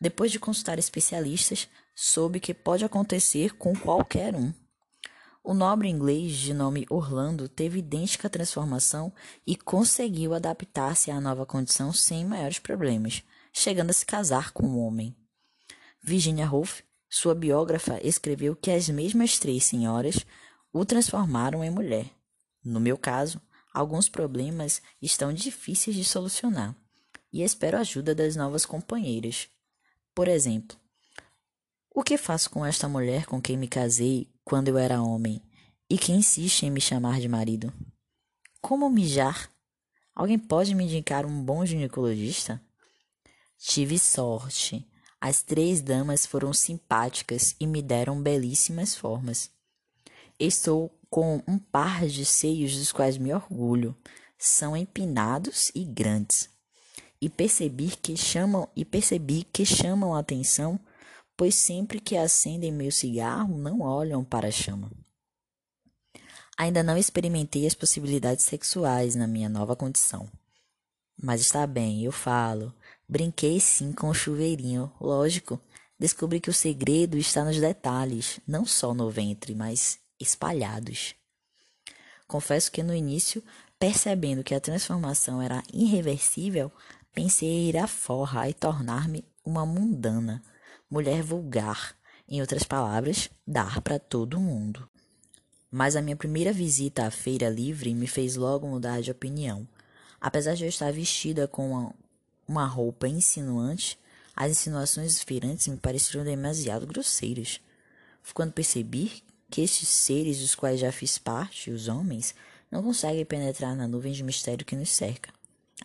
Depois 0.01 0.33
de 0.33 0.39
consultar 0.39 0.77
especialistas, 0.77 1.69
soube 1.95 2.41
que 2.41 2.53
pode 2.53 2.83
acontecer 2.83 3.55
com 3.55 3.73
qualquer 3.73 4.35
um. 4.35 4.51
O 5.43 5.55
nobre 5.55 5.89
inglês 5.89 6.33
de 6.33 6.53
nome 6.53 6.85
Orlando 6.87 7.49
teve 7.49 7.79
idêntica 7.79 8.29
transformação 8.29 9.11
e 9.45 9.55
conseguiu 9.55 10.35
adaptar-se 10.35 11.09
à 11.09 11.19
nova 11.19 11.47
condição 11.47 11.91
sem 11.91 12.23
maiores 12.23 12.59
problemas, 12.59 13.23
chegando 13.51 13.89
a 13.89 13.93
se 13.93 14.05
casar 14.05 14.51
com 14.51 14.67
um 14.67 14.79
homem. 14.79 15.15
Virginia 15.99 16.49
Woolf, 16.49 16.81
sua 17.09 17.33
biógrafa, 17.33 17.99
escreveu 18.05 18.55
que 18.55 18.69
as 18.69 18.87
mesmas 18.87 19.39
três 19.39 19.65
senhoras 19.65 20.25
o 20.71 20.85
transformaram 20.85 21.63
em 21.63 21.71
mulher. 21.71 22.11
No 22.63 22.79
meu 22.79 22.97
caso, 22.97 23.41
alguns 23.73 24.07
problemas 24.07 24.79
estão 25.01 25.33
difíceis 25.33 25.95
de 25.95 26.03
solucionar 26.03 26.75
e 27.33 27.41
espero 27.41 27.77
a 27.77 27.81
ajuda 27.81 28.13
das 28.13 28.35
novas 28.35 28.63
companheiras. 28.63 29.49
Por 30.13 30.27
exemplo, 30.27 30.77
o 31.93 32.03
que 32.03 32.15
faço 32.15 32.49
com 32.49 32.65
esta 32.65 32.87
mulher 32.87 33.25
com 33.25 33.41
quem 33.41 33.57
me 33.57 33.67
casei 33.67 34.29
quando 34.51 34.67
eu 34.67 34.77
era 34.77 35.01
homem 35.01 35.41
e 35.89 35.97
que 35.97 36.11
insiste 36.11 36.63
em 36.63 36.69
me 36.69 36.81
chamar 36.81 37.21
de 37.21 37.29
marido? 37.29 37.71
Como 38.59 38.89
mijar? 38.89 39.49
Alguém 40.13 40.37
pode 40.37 40.75
me 40.75 40.83
indicar 40.83 41.25
um 41.25 41.41
bom 41.41 41.65
ginecologista? 41.65 42.61
Tive 43.57 43.97
sorte. 43.97 44.85
As 45.21 45.41
três 45.41 45.79
damas 45.79 46.25
foram 46.25 46.51
simpáticas 46.51 47.55
e 47.61 47.65
me 47.65 47.81
deram 47.81 48.21
belíssimas 48.21 48.93
formas. 48.93 49.49
Estou 50.37 50.93
com 51.09 51.41
um 51.47 51.57
par 51.57 52.05
de 52.05 52.25
seios 52.25 52.75
dos 52.75 52.91
quais 52.91 53.17
me 53.17 53.33
orgulho. 53.33 53.95
São 54.37 54.75
empinados 54.75 55.71
e 55.73 55.85
grandes. 55.85 56.49
E 57.21 57.29
percebi 57.29 57.95
que 57.95 58.17
chamam 58.17 58.67
e 58.75 58.83
percebi 58.83 59.45
que 59.45 59.65
chamam 59.65 60.13
a 60.13 60.19
atenção 60.19 60.77
pois 61.41 61.55
sempre 61.55 61.99
que 61.99 62.15
acendem 62.15 62.71
meu 62.71 62.91
cigarro 62.91 63.57
não 63.57 63.81
olham 63.81 64.23
para 64.23 64.49
a 64.49 64.51
chama. 64.51 64.91
Ainda 66.55 66.83
não 66.83 66.95
experimentei 66.95 67.65
as 67.65 67.73
possibilidades 67.73 68.45
sexuais 68.45 69.15
na 69.15 69.25
minha 69.25 69.49
nova 69.49 69.75
condição. 69.75 70.29
Mas 71.19 71.41
está 71.41 71.65
bem, 71.65 72.03
eu 72.03 72.11
falo. 72.11 72.71
Brinquei 73.09 73.59
sim 73.59 73.91
com 73.91 74.09
o 74.09 74.13
chuveirinho, 74.13 74.91
lógico. 75.01 75.59
Descobri 75.99 76.39
que 76.39 76.51
o 76.51 76.53
segredo 76.53 77.17
está 77.17 77.43
nos 77.43 77.59
detalhes, 77.59 78.39
não 78.47 78.63
só 78.63 78.93
no 78.93 79.09
ventre, 79.09 79.55
mas 79.55 79.97
espalhados. 80.19 81.15
Confesso 82.27 82.71
que 82.71 82.83
no 82.83 82.93
início, 82.93 83.43
percebendo 83.79 84.43
que 84.43 84.53
a 84.53 84.61
transformação 84.61 85.41
era 85.41 85.63
irreversível, 85.73 86.71
pensei 87.11 87.49
em 87.49 87.69
ir 87.69 87.77
à 87.77 87.87
forra 87.87 88.47
e 88.47 88.53
tornar-me 88.53 89.25
uma 89.43 89.65
mundana, 89.65 90.43
mulher 90.91 91.23
vulgar, 91.23 91.95
em 92.27 92.41
outras 92.41 92.63
palavras, 92.63 93.29
dar 93.47 93.79
para 93.81 93.97
todo 93.97 94.39
mundo. 94.39 94.87
Mas 95.71 95.95
a 95.95 96.01
minha 96.01 96.17
primeira 96.17 96.51
visita 96.51 97.05
à 97.05 97.11
feira 97.11 97.47
livre 97.47 97.95
me 97.95 98.07
fez 98.07 98.35
logo 98.35 98.67
mudar 98.67 99.01
de 99.01 99.09
opinião. 99.09 99.65
Apesar 100.19 100.53
de 100.53 100.65
eu 100.65 100.69
estar 100.69 100.91
vestida 100.91 101.47
com 101.47 101.93
uma, 102.45 102.65
roupa 102.65 103.07
insinuante, 103.07 103.97
as 104.35 104.51
insinuações 104.51 105.13
esferantes 105.13 105.67
me 105.69 105.77
pareceram 105.77 106.25
demasiado 106.25 106.85
grosseiras. 106.85 107.61
Quando 108.33 108.51
percebi 108.51 109.23
que 109.49 109.61
estes 109.61 109.87
seres 109.87 110.39
dos 110.39 110.55
quais 110.55 110.79
já 110.79 110.91
fiz 110.91 111.17
parte, 111.17 111.71
os 111.71 111.87
homens, 111.87 112.35
não 112.69 112.83
conseguem 112.83 113.25
penetrar 113.25 113.75
na 113.75 113.87
nuvem 113.87 114.11
de 114.11 114.23
mistério 114.23 114.65
que 114.65 114.75
nos 114.75 114.89
cerca. 114.89 115.33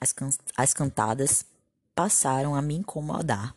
As, 0.01 0.13
can 0.13 0.31
as 0.57 0.75
cantadas 0.75 1.45
passaram 1.95 2.55
a 2.55 2.61
me 2.61 2.75
incomodar. 2.75 3.55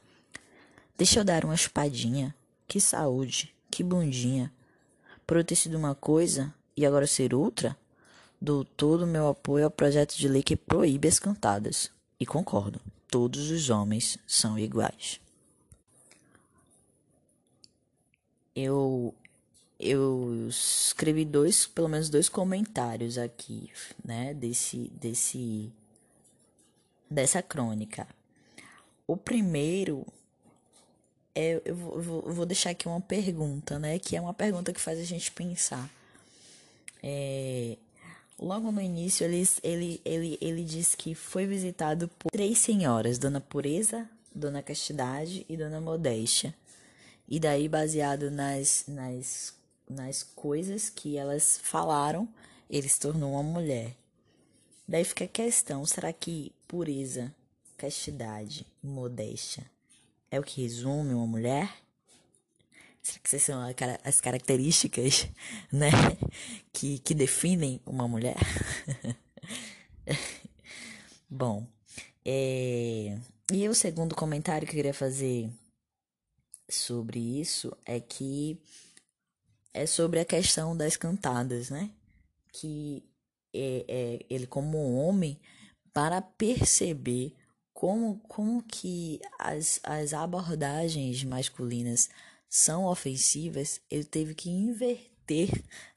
Deixa 1.00 1.22
eu 1.22 1.24
dar 1.24 1.46
uma 1.46 1.56
espadinha. 1.56 2.36
Que 2.68 2.78
saúde, 2.82 3.56
que 3.72 3.82
bundinha. 3.82 4.52
Por 5.26 5.38
eu 5.38 5.46
ter 5.46 5.56
sido 5.56 5.78
uma 5.78 5.96
coisa 5.96 6.54
e 6.76 6.86
agora 6.86 7.08
ser 7.08 7.34
outra, 7.34 7.74
dou 8.42 8.66
todo 8.66 9.04
o 9.04 9.08
meu 9.08 9.30
apoio 9.30 9.64
ao 9.64 9.72
projeto 9.72 10.18
de 10.18 10.28
lei 10.28 10.44
que 10.44 10.58
proíbe 10.58 11.08
as 11.08 11.18
cantadas. 11.18 11.90
E 12.20 12.26
concordo, 12.26 12.82
todos 13.10 13.50
os 13.50 13.70
homens 13.70 14.18
são 14.28 14.60
iguais. 14.60 15.22
Eu 18.54 19.16
eu 19.80 20.48
escrevi 20.50 21.24
dois, 21.24 21.66
pelo 21.66 21.88
menos 21.88 22.10
dois 22.10 22.28
comentários 22.28 23.18
aqui, 23.18 23.72
né, 24.04 24.34
desse 24.34 24.92
desse 25.00 25.72
dessa 27.10 27.42
crônica. 27.42 28.06
O 29.08 29.16
primeiro 29.16 30.06
é 31.36 31.62
eu 31.66 31.76
vou, 31.76 32.22
vou 32.34 32.46
deixar 32.46 32.72
aqui 32.72 32.88
uma 32.88 33.02
pergunta, 33.02 33.80
né, 33.80 34.00
que 34.00 34.16
é 34.16 34.22
uma 34.22 34.34
pergunta 34.34 34.74
que 34.74 34.82
faz 34.82 35.00
a 35.00 35.04
gente 35.04 35.32
pensar. 35.32 35.90
É, 37.02 37.78
logo 38.38 38.72
no 38.72 38.82
início 38.82 39.24
ele, 39.24 39.48
ele, 39.64 40.02
ele, 40.04 40.38
ele 40.42 40.64
diz 40.64 40.96
que 40.96 41.16
foi 41.16 41.46
visitado 41.46 42.08
por 42.20 42.32
três 42.32 42.58
senhoras, 42.58 43.18
Dona 43.18 43.40
Pureza, 43.42 44.10
Dona 44.34 44.62
Castidade 44.62 45.46
e 45.48 45.56
Dona 45.56 45.80
Modéstia. 45.80 46.54
E 47.28 47.40
daí, 47.40 47.70
baseado 47.70 48.32
nas, 48.32 48.86
nas 48.88 49.54
nas 49.90 50.22
coisas 50.22 50.90
que 50.90 51.18
elas 51.18 51.60
falaram, 51.64 52.30
ele 52.70 52.88
se 52.88 53.00
tornou 53.00 53.34
uma 53.34 53.44
mulher. 53.44 53.96
Daí 54.88 55.04
fica 55.04 55.24
a 55.24 55.28
questão: 55.28 55.86
será 55.86 56.14
que 56.14 56.54
pureza, 56.68 57.34
castidade 57.76 58.66
e 58.84 58.88
modéstia 58.88 59.66
é 60.32 60.40
o 60.40 60.44
que 60.44 60.62
resume 60.62 61.14
uma 61.14 61.28
mulher? 61.28 61.70
Será 63.02 63.20
que 63.20 63.28
essas 63.28 63.44
são 63.44 63.62
as 64.04 64.22
características, 64.22 65.28
né, 65.72 65.90
que, 66.72 67.00
que 67.00 67.14
definem 67.14 67.82
uma 67.86 68.08
mulher? 68.08 68.38
Bom, 71.30 71.68
é... 72.26 73.18
e 73.52 73.68
o 73.68 73.76
segundo 73.76 74.16
comentário 74.16 74.68
que 74.68 74.74
eu 74.74 74.78
queria 74.78 74.94
fazer 74.94 75.50
sobre 76.68 77.20
isso 77.20 77.76
é 77.86 78.00
que 78.00 78.60
é 79.74 79.86
sobre 79.86 80.20
a 80.20 80.26
questão 80.26 80.76
das 80.76 80.98
cantadas, 80.98 81.70
né? 81.70 81.92
Que 82.52 83.04
é, 83.54 83.86
é, 83.88 84.26
ele 84.30 84.48
como 84.48 84.96
homem 84.96 85.40
para 85.94 86.22
perceber 86.22 87.36
como, 87.80 88.20
como 88.28 88.62
que 88.62 89.22
as, 89.40 89.80
as 89.84 90.14
abordagens 90.14 91.24
masculinas 91.24 92.10
são 92.50 92.84
ofensivas, 92.84 93.80
ele 93.90 94.04
teve 94.04 94.36
que 94.36 94.50
inverter 94.50 95.50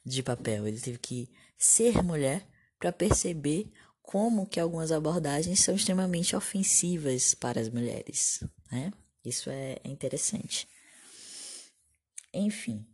de 0.06 0.22
papel, 0.22 0.68
ele 0.68 0.78
teve 0.78 0.98
que 0.98 1.28
ser 1.58 2.00
mulher 2.00 2.46
para 2.78 2.92
perceber 2.92 3.68
como 4.00 4.46
que 4.46 4.60
algumas 4.60 4.92
abordagens 4.92 5.58
são 5.58 5.74
extremamente 5.74 6.36
ofensivas 6.36 7.34
para 7.34 7.60
as 7.60 7.68
mulheres, 7.68 8.44
né? 8.70 8.92
Isso 9.24 9.50
é 9.50 9.80
interessante. 9.84 10.68
Enfim, 12.32 12.86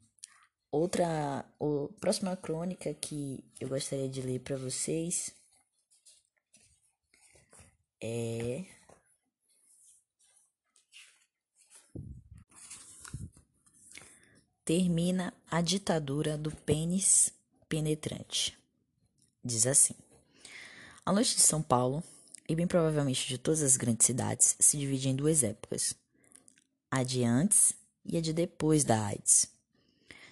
Outra, 0.71 1.41
a 1.41 2.01
próxima 2.01 2.35
crônica 2.39 2.95
que 2.95 3.45
eu 3.61 3.69
gostaria 3.69 4.09
de 4.09 4.23
ler 4.23 4.41
para 4.41 4.57
vocês 4.57 5.35
é 8.01 8.78
Termina 14.69 15.33
a 15.51 15.63
ditadura 15.63 16.37
do 16.37 16.51
pênis 16.51 17.33
penetrante. 17.71 18.55
Diz 19.43 19.67
assim: 19.67 19.95
A 21.07 21.11
noite 21.11 21.37
de 21.37 21.41
São 21.41 21.63
Paulo, 21.63 22.05
e 22.47 22.55
bem 22.55 22.67
provavelmente 22.67 23.27
de 23.27 23.39
todas 23.39 23.63
as 23.63 23.79
grandes 23.79 24.05
cidades, 24.05 24.57
se 24.61 24.77
divide 24.77 25.09
em 25.09 25.17
duas 25.17 25.43
épocas: 25.43 25.95
a 26.91 27.03
de 27.03 27.25
antes 27.25 27.73
e 28.05 28.19
a 28.19 28.21
de 28.21 28.35
depois 28.35 28.85
da 28.85 29.07
AIDS. 29.07 29.51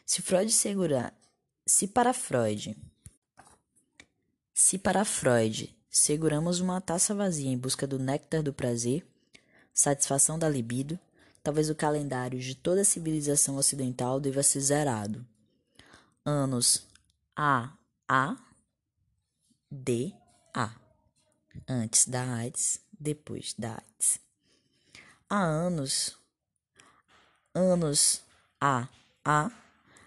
Se 0.05 0.21
Freud 0.21 0.53
segurar, 0.53 1.19
se 1.65 1.89
para 1.89 2.13
Freud, 2.13 2.77
se 4.53 4.77
para 4.77 5.07
Freud 5.07 5.75
seguramos 5.89 6.61
uma 6.61 6.79
taça 6.79 7.15
vazia 7.15 7.49
em 7.49 7.57
busca 7.57 7.87
do 7.87 7.99
néctar 7.99 8.43
do 8.43 8.53
prazer, 8.53 9.03
satisfação 9.73 10.39
da 10.39 10.47
libido, 10.47 11.01
talvez 11.47 11.71
o 11.71 11.77
calendário 11.77 12.41
de 12.41 12.57
toda 12.57 12.81
a 12.81 12.85
civilização 12.85 13.57
ocidental 13.57 14.19
deva 14.19 14.43
ser 14.43 14.59
zerado. 14.59 15.25
Anos 16.25 16.85
A 17.37 17.71
A 18.09 18.37
D 19.71 20.13
A 20.53 20.75
antes 21.69 22.09
da 22.09 22.35
AIDS, 22.35 22.81
depois 22.99 23.55
da 23.57 23.75
AIDS. 23.75 24.19
Há 25.31 25.41
anos 25.41 26.19
anos 27.55 28.23
A 28.61 28.89
A 29.25 29.49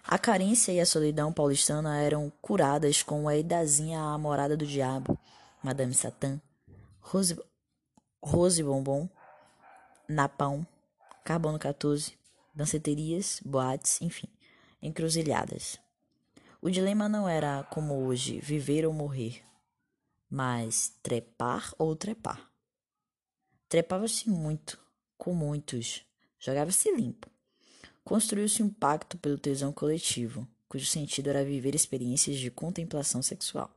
a 0.04 0.18
carência 0.18 0.72
e 0.72 0.80
a 0.80 0.84
solidão 0.84 1.32
paulistana 1.32 2.02
eram 2.02 2.30
curadas 2.42 3.02
com 3.02 3.28
a 3.28 3.36
idazinha 3.36 3.98
à 3.98 4.18
morada 4.18 4.58
do 4.58 4.66
diabo, 4.66 5.18
Madame 5.62 5.94
Satã, 5.94 6.38
Rose, 7.00 7.38
Rose 8.20 8.62
Bombom, 8.62 9.08
Napão, 10.06 10.66
Carbono 11.30 11.60
14, 11.60 12.18
danceterias, 12.52 13.40
boates, 13.44 14.02
enfim, 14.02 14.26
encruzilhadas. 14.82 15.78
O 16.60 16.68
dilema 16.68 17.08
não 17.08 17.28
era, 17.28 17.62
como 17.70 18.04
hoje, 18.04 18.40
viver 18.40 18.84
ou 18.84 18.92
morrer, 18.92 19.40
mas 20.28 20.92
trepar 21.00 21.72
ou 21.78 21.94
trepar. 21.94 22.50
Trepava-se 23.68 24.28
muito, 24.28 24.76
com 25.16 25.32
muitos, 25.32 26.04
jogava-se 26.36 26.90
limpo. 26.90 27.30
Construiu-se 28.02 28.60
um 28.60 28.68
pacto 28.68 29.16
pelo 29.16 29.38
tesão 29.38 29.72
coletivo, 29.72 30.48
cujo 30.68 30.84
sentido 30.84 31.30
era 31.30 31.44
viver 31.44 31.76
experiências 31.76 32.38
de 32.38 32.50
contemplação 32.50 33.22
sexual. 33.22 33.72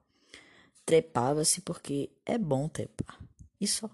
Trepava-se 0.84 1.62
porque 1.62 2.10
é 2.26 2.36
bom 2.36 2.68
trepar, 2.68 3.20
e 3.62 3.68
só. 3.68 3.92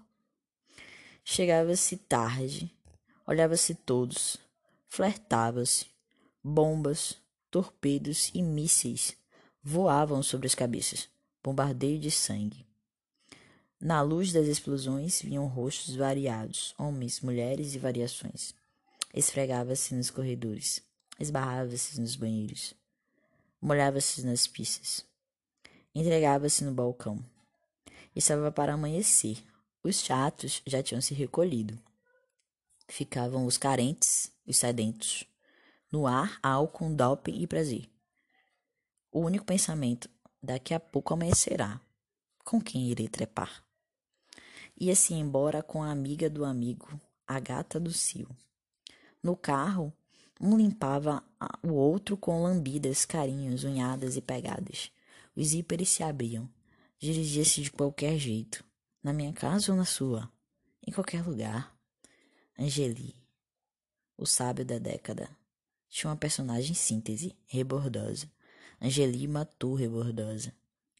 Chegava-se 1.22 1.98
tarde, 1.98 2.74
olhava-se 3.30 3.76
todos, 3.76 4.38
flertava-se, 4.88 5.86
bombas, 6.42 7.16
torpedos 7.48 8.28
e 8.34 8.42
mísseis 8.42 9.16
voavam 9.62 10.20
sobre 10.20 10.48
as 10.48 10.54
cabeças, 10.56 11.08
bombardeio 11.40 11.96
de 11.96 12.10
sangue. 12.10 12.66
Na 13.80 14.02
luz 14.02 14.32
das 14.32 14.48
explosões 14.48 15.22
vinham 15.22 15.46
rostos 15.46 15.94
variados, 15.94 16.74
homens, 16.76 17.20
mulheres 17.20 17.72
e 17.72 17.78
variações. 17.78 18.52
Esfregava-se 19.14 19.94
nos 19.94 20.10
corredores, 20.10 20.82
esbarrava-se 21.20 22.00
nos 22.00 22.16
banheiros, 22.16 22.74
molhava-se 23.62 24.26
nas 24.26 24.48
pistas, 24.48 25.06
entregava-se 25.94 26.64
no 26.64 26.72
balcão. 26.72 27.24
Estava 28.14 28.50
para 28.50 28.74
amanhecer. 28.74 29.38
Os 29.84 30.00
chatos 30.00 30.62
já 30.66 30.82
tinham 30.82 31.00
se 31.00 31.14
recolhido. 31.14 31.78
Ficavam 32.90 33.46
os 33.46 33.56
carentes, 33.56 34.32
os 34.44 34.56
sedentos. 34.56 35.24
No 35.92 36.08
ar, 36.08 36.40
álcool, 36.42 36.92
doping 36.92 37.40
e 37.40 37.46
prazer. 37.46 37.88
O 39.12 39.20
único 39.20 39.44
pensamento, 39.44 40.10
daqui 40.42 40.74
a 40.74 40.80
pouco 40.80 41.14
amanhecerá. 41.14 41.80
Com 42.44 42.60
quem 42.60 42.90
irei 42.90 43.06
trepar? 43.06 43.64
Ia-se 44.78 45.14
embora 45.14 45.62
com 45.62 45.84
a 45.84 45.92
amiga 45.92 46.28
do 46.28 46.44
amigo, 46.44 47.00
a 47.24 47.38
gata 47.38 47.78
do 47.78 47.92
cio. 47.92 48.28
No 49.22 49.36
carro, 49.36 49.92
um 50.40 50.56
limpava 50.56 51.22
o 51.62 51.72
outro 51.72 52.16
com 52.16 52.42
lambidas, 52.42 53.04
carinhos, 53.04 53.62
unhadas 53.62 54.16
e 54.16 54.20
pegadas. 54.20 54.90
Os 55.36 55.48
zíperes 55.48 55.90
se 55.90 56.02
abriam. 56.02 56.50
Dirigia-se 56.98 57.62
de 57.62 57.70
qualquer 57.70 58.18
jeito. 58.18 58.64
Na 59.00 59.12
minha 59.12 59.32
casa 59.32 59.70
ou 59.70 59.78
na 59.78 59.84
sua? 59.84 60.28
Em 60.84 60.90
qualquer 60.90 61.24
lugar. 61.24 61.79
Angeli, 62.62 63.16
o 64.18 64.26
sábio 64.26 64.66
da 64.66 64.76
década. 64.76 65.34
Tinha 65.88 66.10
uma 66.10 66.16
personagem 66.16 66.74
síntese, 66.74 67.34
rebordosa. 67.46 68.30
Angeli 68.78 69.26
matou 69.26 69.74
Rebordosa. 69.74 70.52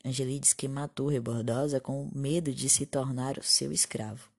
Angeli 0.03 0.39
diz 0.39 0.55
que 0.55 0.67
matou 0.67 1.09
Rebordosa 1.09 1.79
com 1.79 2.11
medo 2.15 2.51
de 2.55 2.67
se 2.71 2.87
tornar 2.87 3.37
o 3.37 3.43
seu 3.43 3.73
escravo. 3.73 4.31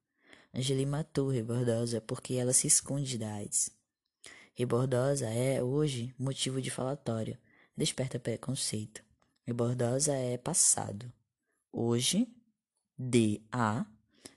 Angeli 0.52 0.84
matou 0.84 1.30
Rebordosa 1.30 2.02
porque 2.02 2.34
ela 2.34 2.54
se 2.54 2.66
esconde 2.66 3.20
da 3.20 3.32
AIDS. 3.36 3.70
Rebordosa 4.56 5.30
é, 5.30 5.62
hoje, 5.62 6.16
motivo 6.18 6.60
de 6.60 6.72
falatório. 6.72 7.38
Desperta 7.78 8.18
preconceito. 8.18 9.04
Rebordosa 9.46 10.16
é 10.16 10.40
passado. 10.40 11.14
Hoje, 11.72 12.28
D.A. 12.98 13.86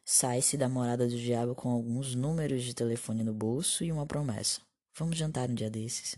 sai-se 0.04 0.56
da 0.56 0.68
morada 0.68 1.08
do 1.08 1.16
diabo 1.16 1.54
com 1.54 1.70
alguns 1.70 2.14
números 2.14 2.62
de 2.62 2.74
telefone 2.74 3.24
no 3.24 3.32
bolso 3.32 3.82
e 3.82 3.90
uma 3.90 4.06
promessa. 4.06 4.60
Vamos 4.96 5.16
jantar 5.16 5.48
um 5.48 5.54
dia 5.54 5.70
desses. 5.70 6.16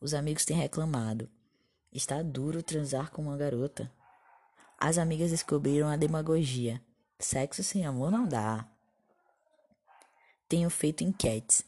Os 0.00 0.14
amigos 0.14 0.44
têm 0.44 0.56
reclamado. 0.56 1.28
Está 1.92 2.22
duro 2.22 2.62
transar 2.62 3.10
com 3.10 3.22
uma 3.22 3.36
garota. 3.36 3.90
As 4.78 4.98
amigas 4.98 5.30
descobriram 5.30 5.88
a 5.88 5.96
demagogia. 5.96 6.82
Sexo 7.18 7.62
sem 7.62 7.86
amor 7.86 8.10
não 8.10 8.26
dá. 8.26 8.68
Tenho 10.48 10.68
feito 10.70 11.04
enquetes. 11.04 11.64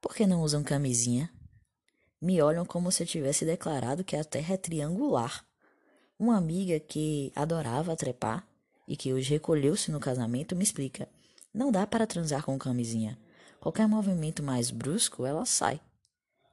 Por 0.00 0.14
que 0.14 0.26
não 0.26 0.42
usam 0.42 0.62
camisinha? 0.62 1.32
Me 2.20 2.40
olham 2.40 2.64
como 2.64 2.92
se 2.92 3.02
eu 3.02 3.06
tivesse 3.06 3.44
declarado 3.44 4.04
que 4.04 4.16
a 4.16 4.24
Terra 4.24 4.54
é 4.54 4.56
triangular. 4.56 5.44
Uma 6.18 6.36
amiga 6.36 6.78
que 6.78 7.32
adorava 7.34 7.96
trepar 7.96 8.46
e 8.86 8.96
que 8.96 9.12
hoje 9.12 9.30
recolheu-se 9.30 9.90
no 9.90 10.00
casamento 10.00 10.56
me 10.56 10.64
explica: 10.64 11.08
não 11.52 11.70
dá 11.70 11.86
para 11.86 12.06
transar 12.06 12.44
com 12.44 12.58
camisinha. 12.58 13.18
Qualquer 13.60 13.86
movimento 13.86 14.42
mais 14.42 14.70
brusco, 14.70 15.24
ela 15.24 15.44
sai. 15.44 15.80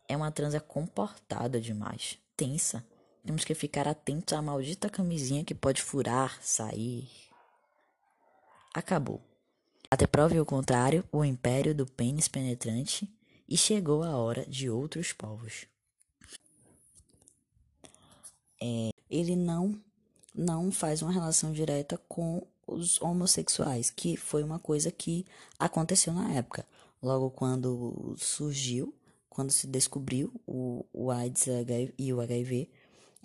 É 0.08 0.15
uma 0.15 0.32
transa 0.32 0.60
comportada 0.60 1.60
demais, 1.60 2.20
tensa. 2.36 2.86
Temos 3.26 3.44
que 3.44 3.54
ficar 3.54 3.88
atentos 3.88 4.34
à 4.34 4.42
maldita 4.42 4.89
camisinha 4.89 5.44
que 5.44 5.56
pode 5.56 5.82
furar, 5.82 6.38
sair. 6.42 7.10
Acabou. 8.74 9.22
Até 9.92 10.06
prove 10.06 10.39
o 10.39 10.46
contrário, 10.46 11.04
o 11.12 11.26
império 11.26 11.74
do 11.74 11.86
pênis 11.86 12.28
penetrante 12.28 13.12
e 13.48 13.58
chegou 13.58 14.04
a 14.04 14.15
hora 14.15 14.46
de 14.46 14.70
outros 14.70 15.12
povos. 15.12 15.65
É, 18.62 18.92
ele 19.10 19.36
não 19.36 19.82
não 20.34 20.72
faz 20.72 21.02
uma 21.02 21.12
relação 21.12 21.52
direta 21.52 22.00
com 22.08 22.46
os 22.68 23.02
homossexuais, 23.02 23.89
que 23.89 24.15
foi 24.15 24.44
uma 24.44 24.60
coisa 24.60 24.92
que 24.92 25.26
aconteceu 25.58 26.13
na 26.13 26.34
época. 26.34 26.65
Logo 27.02 27.30
quando 27.32 28.15
surgiu, 28.18 28.94
quando 29.30 29.52
se 29.52 29.68
descobriu 29.68 30.32
o, 30.46 30.86
o 30.94 31.10
AIDS 31.12 31.48
e 31.98 32.13
o 32.13 32.22
HIV, 32.22 32.70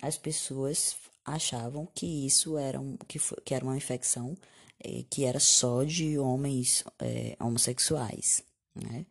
as 0.01 0.17
pessoas 0.17 0.95
achavam 1.23 1.87
que 1.93 2.25
isso 2.25 2.57
era, 2.57 2.79
um, 2.79 2.97
que, 3.07 3.19
foi, 3.19 3.37
que 3.43 3.53
era 3.53 3.65
uma 3.65 3.77
infecção 3.77 4.37
é, 4.79 5.03
que 5.09 5.23
era 5.25 5.39
só 5.39 5.83
de 5.83 6.17
homens 6.17 6.83
é, 6.99 7.35
homossexuais, 7.39 8.43
né? 8.73 9.05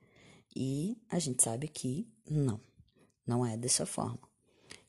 E 0.54 0.96
a 1.10 1.18
gente 1.18 1.42
sabe 1.42 1.66
que 1.66 2.06
não, 2.30 2.60
não 3.26 3.44
é 3.44 3.56
dessa 3.56 3.84
forma. 3.84 4.20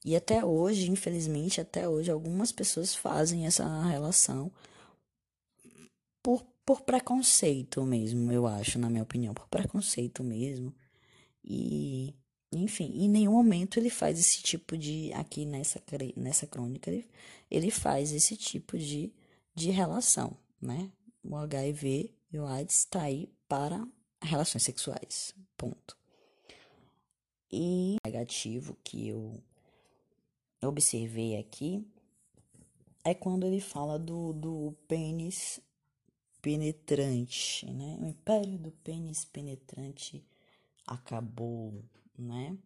E 0.05 0.15
até 0.15 0.45
hoje, 0.45 0.91
infelizmente, 0.91 1.59
até 1.59 1.89
hoje, 1.89 2.11
algumas 2.11 2.51
pessoas 2.51 2.93
fazem 2.93 3.47
essa 3.47 3.65
relação 3.87 4.51
por, 6.21 6.45
por 6.63 6.81
preconceito 6.81 7.83
mesmo, 7.83 8.31
eu 8.31 8.45
acho, 8.45 8.77
na 8.77 8.87
minha 8.87 9.01
opinião, 9.01 9.33
por 9.33 9.47
preconceito 9.47 10.23
mesmo. 10.23 10.71
E 11.43 12.13
enfim, 12.51 12.91
em 12.95 13.09
nenhum 13.09 13.31
momento 13.31 13.79
ele 13.79 13.89
faz 13.89 14.19
esse 14.19 14.43
tipo 14.43 14.77
de. 14.77 15.11
Aqui 15.13 15.43
nessa, 15.43 15.81
nessa 16.15 16.45
crônica, 16.45 16.91
ele, 16.91 17.09
ele 17.49 17.71
faz 17.71 18.11
esse 18.11 18.37
tipo 18.37 18.77
de, 18.77 19.11
de 19.55 19.71
relação, 19.71 20.37
né? 20.61 20.91
O 21.23 21.35
HIV 21.35 22.13
e 22.31 22.37
o 22.37 22.45
AIDS 22.45 22.79
está 22.79 23.01
aí 23.01 23.27
para 23.47 23.87
relações 24.21 24.61
sexuais. 24.61 25.33
Ponto. 25.57 25.97
E 27.51 27.95
negativo 28.05 28.77
que 28.83 29.07
eu 29.07 29.41
observei 30.69 31.37
aqui 31.37 31.85
é 33.03 33.13
quando 33.13 33.45
ele 33.45 33.61
fala 33.61 33.99
do, 33.99 34.33
do 34.33 34.75
pênis 34.87 35.59
penetrante, 36.41 37.65
né? 37.71 37.97
O 37.99 38.05
império 38.07 38.57
do 38.57 38.71
pênis 38.71 39.25
penetrante 39.25 40.23
acabou 40.85 41.83
né? 42.17 42.57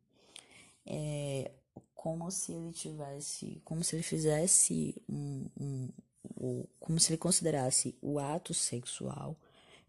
É 0.86 1.52
como 1.94 2.32
se 2.32 2.54
ele 2.54 2.72
tivesse, 2.72 3.62
como 3.66 3.84
se 3.84 3.96
ele 3.96 4.04
fizesse 4.04 5.02
um, 5.08 5.46
um, 5.60 5.90
um 6.38 6.64
como 6.80 7.00
se 7.00 7.12
ele 7.12 7.18
considerasse 7.18 7.96
o 8.02 8.20
ato 8.20 8.54
sexual 8.54 9.38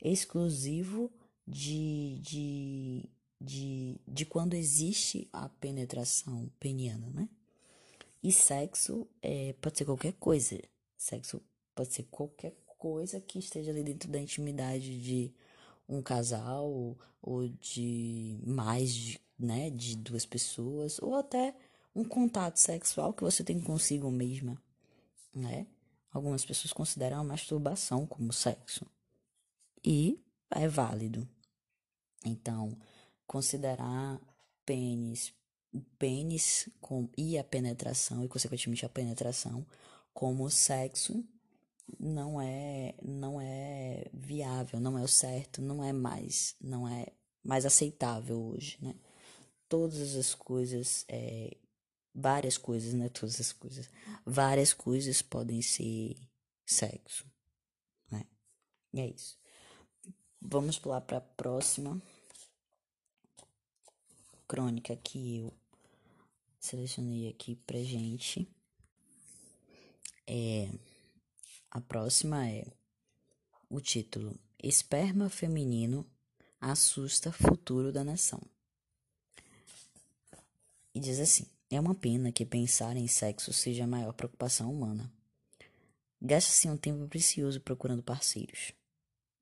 exclusivo 0.02 1.10
de, 1.46 2.18
de, 2.20 3.08
de, 3.40 4.00
de 4.06 4.24
quando 4.26 4.54
existe 4.54 5.28
a 5.32 5.48
penetração 5.48 6.50
peniana, 6.58 7.08
né? 7.10 7.28
E 8.22 8.30
sexo 8.30 9.08
é, 9.22 9.54
pode 9.54 9.78
ser 9.78 9.84
qualquer 9.84 10.12
coisa. 10.14 10.60
Sexo 10.96 11.40
pode 11.74 11.92
ser 11.92 12.04
qualquer 12.04 12.54
coisa 12.78 13.20
que 13.20 13.38
esteja 13.38 13.70
ali 13.70 13.82
dentro 13.82 14.10
da 14.10 14.20
intimidade 14.20 15.00
de 15.00 15.32
um 15.88 16.02
casal 16.02 16.96
ou 17.22 17.48
de 17.48 18.38
mais 18.44 18.94
de 18.94 19.20
né, 19.40 19.70
de 19.70 19.96
duas 19.96 20.26
pessoas, 20.26 21.00
ou 21.00 21.14
até 21.14 21.54
um 21.94 22.04
contato 22.04 22.58
sexual 22.58 23.12
que 23.12 23.22
você 23.22 23.42
tem 23.42 23.58
consigo 23.58 24.10
mesma, 24.10 24.60
né? 25.34 25.66
Algumas 26.12 26.44
pessoas 26.44 26.72
consideram 26.72 27.20
a 27.20 27.24
masturbação 27.24 28.06
como 28.06 28.32
sexo. 28.32 28.84
E 29.82 30.22
é 30.50 30.68
válido. 30.68 31.26
Então, 32.24 32.76
considerar 33.26 34.20
pênis, 34.66 35.32
o 35.72 35.80
pênis 35.98 36.68
com, 36.80 37.08
e 37.16 37.38
a 37.38 37.44
penetração, 37.44 38.24
e 38.24 38.28
consequentemente 38.28 38.84
a 38.84 38.88
penetração, 38.88 39.66
como 40.12 40.50
sexo 40.50 41.24
não 41.98 42.40
é 42.40 42.94
não 43.02 43.40
é 43.40 44.06
viável, 44.12 44.80
não 44.80 44.98
é 44.98 45.02
o 45.02 45.08
certo, 45.08 45.60
não 45.60 45.82
é 45.82 45.92
mais, 45.92 46.54
não 46.60 46.88
é 46.88 47.06
mais 47.42 47.66
aceitável 47.66 48.40
hoje, 48.40 48.78
né? 48.80 48.94
todas 49.70 50.16
as 50.16 50.34
coisas, 50.34 51.06
é, 51.08 51.56
várias 52.12 52.58
coisas, 52.58 52.92
né? 52.92 53.08
Todas 53.08 53.40
as 53.40 53.52
coisas, 53.52 53.88
várias 54.26 54.74
coisas 54.74 55.22
podem 55.22 55.62
ser 55.62 56.16
sexo, 56.66 57.24
né? 58.10 58.26
E 58.92 59.00
é 59.00 59.06
isso. 59.06 59.38
Vamos 60.42 60.78
pular 60.78 61.00
para 61.00 61.18
a 61.18 61.20
próxima 61.20 62.02
crônica 64.48 64.96
que 64.96 65.38
eu 65.38 65.54
selecionei 66.60 67.28
aqui 67.28 67.56
pra 67.56 67.82
gente. 67.82 68.46
É, 70.26 70.70
a 71.70 71.80
próxima 71.80 72.48
é 72.48 72.64
o 73.68 73.80
título 73.80 74.38
Esperma 74.62 75.30
feminino 75.30 76.06
assusta 76.60 77.32
futuro 77.32 77.90
da 77.90 78.04
nação. 78.04 78.40
E 80.94 81.00
diz 81.00 81.18
assim: 81.18 81.46
É 81.70 81.80
uma 81.80 81.94
pena 81.94 82.30
que 82.30 82.44
pensar 82.44 82.96
em 82.96 83.08
sexo 83.08 83.52
seja 83.52 83.84
a 83.84 83.88
maior 83.88 84.12
preocupação 84.12 84.70
humana. 84.70 85.10
Gasta-se 86.20 86.68
um 86.68 86.76
tempo 86.76 87.08
precioso 87.08 87.60
procurando 87.60 88.02
parceiros. 88.02 88.72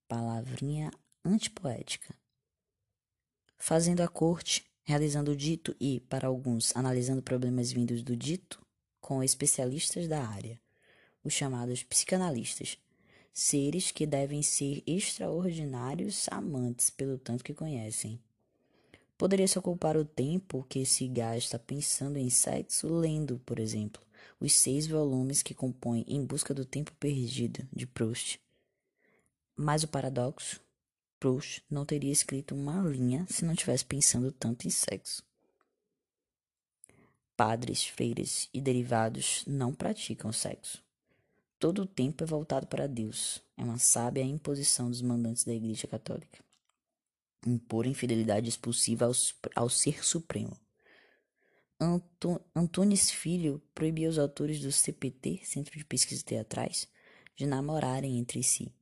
Palavrinha 0.06 0.92
antipoética. 1.24 2.14
Fazendo 3.56 4.00
a 4.02 4.08
corte, 4.08 4.67
realizando 4.88 5.32
o 5.32 5.36
dito 5.36 5.76
e, 5.78 6.00
para 6.00 6.28
alguns, 6.28 6.74
analisando 6.74 7.20
problemas 7.20 7.70
vindos 7.70 8.02
do 8.02 8.16
dito 8.16 8.64
com 9.00 9.22
especialistas 9.22 10.08
da 10.08 10.26
área, 10.26 10.58
os 11.22 11.34
chamados 11.34 11.82
psicanalistas, 11.82 12.78
seres 13.32 13.90
que 13.90 14.06
devem 14.06 14.42
ser 14.42 14.82
extraordinários 14.86 16.26
amantes 16.30 16.88
pelo 16.88 17.18
tanto 17.18 17.44
que 17.44 17.52
conhecem 17.52 18.18
Poderia-se 19.18 19.58
ocupar 19.58 19.96
o 19.96 20.04
tempo 20.04 20.64
que 20.68 20.86
se 20.86 21.08
gasta 21.08 21.58
pensando 21.58 22.16
em 22.18 22.30
sexo 22.30 22.86
lendo, 22.88 23.40
por 23.44 23.58
exemplo, 23.58 24.00
os 24.38 24.52
seis 24.52 24.86
volumes 24.86 25.42
que 25.42 25.52
compõem 25.52 26.04
Em 26.06 26.24
Busca 26.24 26.54
do 26.54 26.64
Tempo 26.64 26.92
Perdido, 27.00 27.66
de 27.72 27.84
Proust. 27.84 28.40
Mas 29.56 29.82
o 29.82 29.88
paradoxo, 29.88 30.60
Proust 31.18 31.62
não 31.70 31.84
teria 31.84 32.12
escrito 32.12 32.54
uma 32.54 32.80
linha 32.82 33.26
se 33.28 33.44
não 33.44 33.54
tivesse 33.54 33.84
pensando 33.84 34.30
tanto 34.32 34.66
em 34.66 34.70
sexo. 34.70 35.22
Padres, 37.36 37.86
freiras 37.86 38.48
e 38.52 38.60
derivados 38.60 39.44
não 39.46 39.72
praticam 39.74 40.32
sexo. 40.32 40.82
Todo 41.58 41.82
o 41.82 41.86
tempo 41.86 42.22
é 42.24 42.26
voltado 42.26 42.66
para 42.66 42.86
Deus. 42.86 43.42
É 43.56 43.62
uma 43.62 43.78
sábia 43.78 44.22
imposição 44.22 44.90
dos 44.90 45.02
mandantes 45.02 45.44
da 45.44 45.52
Igreja 45.52 45.86
Católica 45.86 46.38
impor 47.46 47.86
infidelidade 47.86 48.48
expulsiva 48.48 49.06
ao, 49.06 49.12
ao 49.54 49.68
ser 49.68 50.04
supremo. 50.04 50.56
Anto, 51.80 52.40
Antunes 52.54 53.10
Filho 53.10 53.62
proibia 53.74 54.08
os 54.08 54.18
autores 54.18 54.60
do 54.60 54.72
CPT, 54.72 55.42
Centro 55.44 55.78
de 55.78 55.84
Pesquisas 55.84 56.24
Teatrais, 56.24 56.88
de 57.36 57.46
namorarem 57.46 58.18
entre 58.18 58.42
si. 58.42 58.72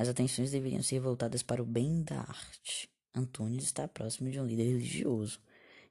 As 0.00 0.08
atenções 0.08 0.50
deveriam 0.50 0.82
ser 0.82 0.98
voltadas 0.98 1.42
para 1.42 1.62
o 1.62 1.66
bem 1.66 2.02
da 2.02 2.20
arte. 2.20 2.90
Antônio 3.14 3.58
está 3.58 3.86
próximo 3.86 4.30
de 4.30 4.40
um 4.40 4.46
líder 4.46 4.64
religioso. 4.64 5.38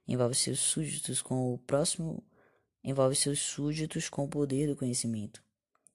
Envolve 0.08 0.34
seus 0.34 0.58
súditos 0.58 1.22
com 1.22 1.54
o 1.54 1.58
próximo 1.58 2.20
envolve 2.82 3.14
seus 3.14 3.38
súditos 3.38 4.08
com 4.08 4.24
o 4.24 4.28
poder 4.28 4.66
do 4.66 4.74
conhecimento. 4.74 5.40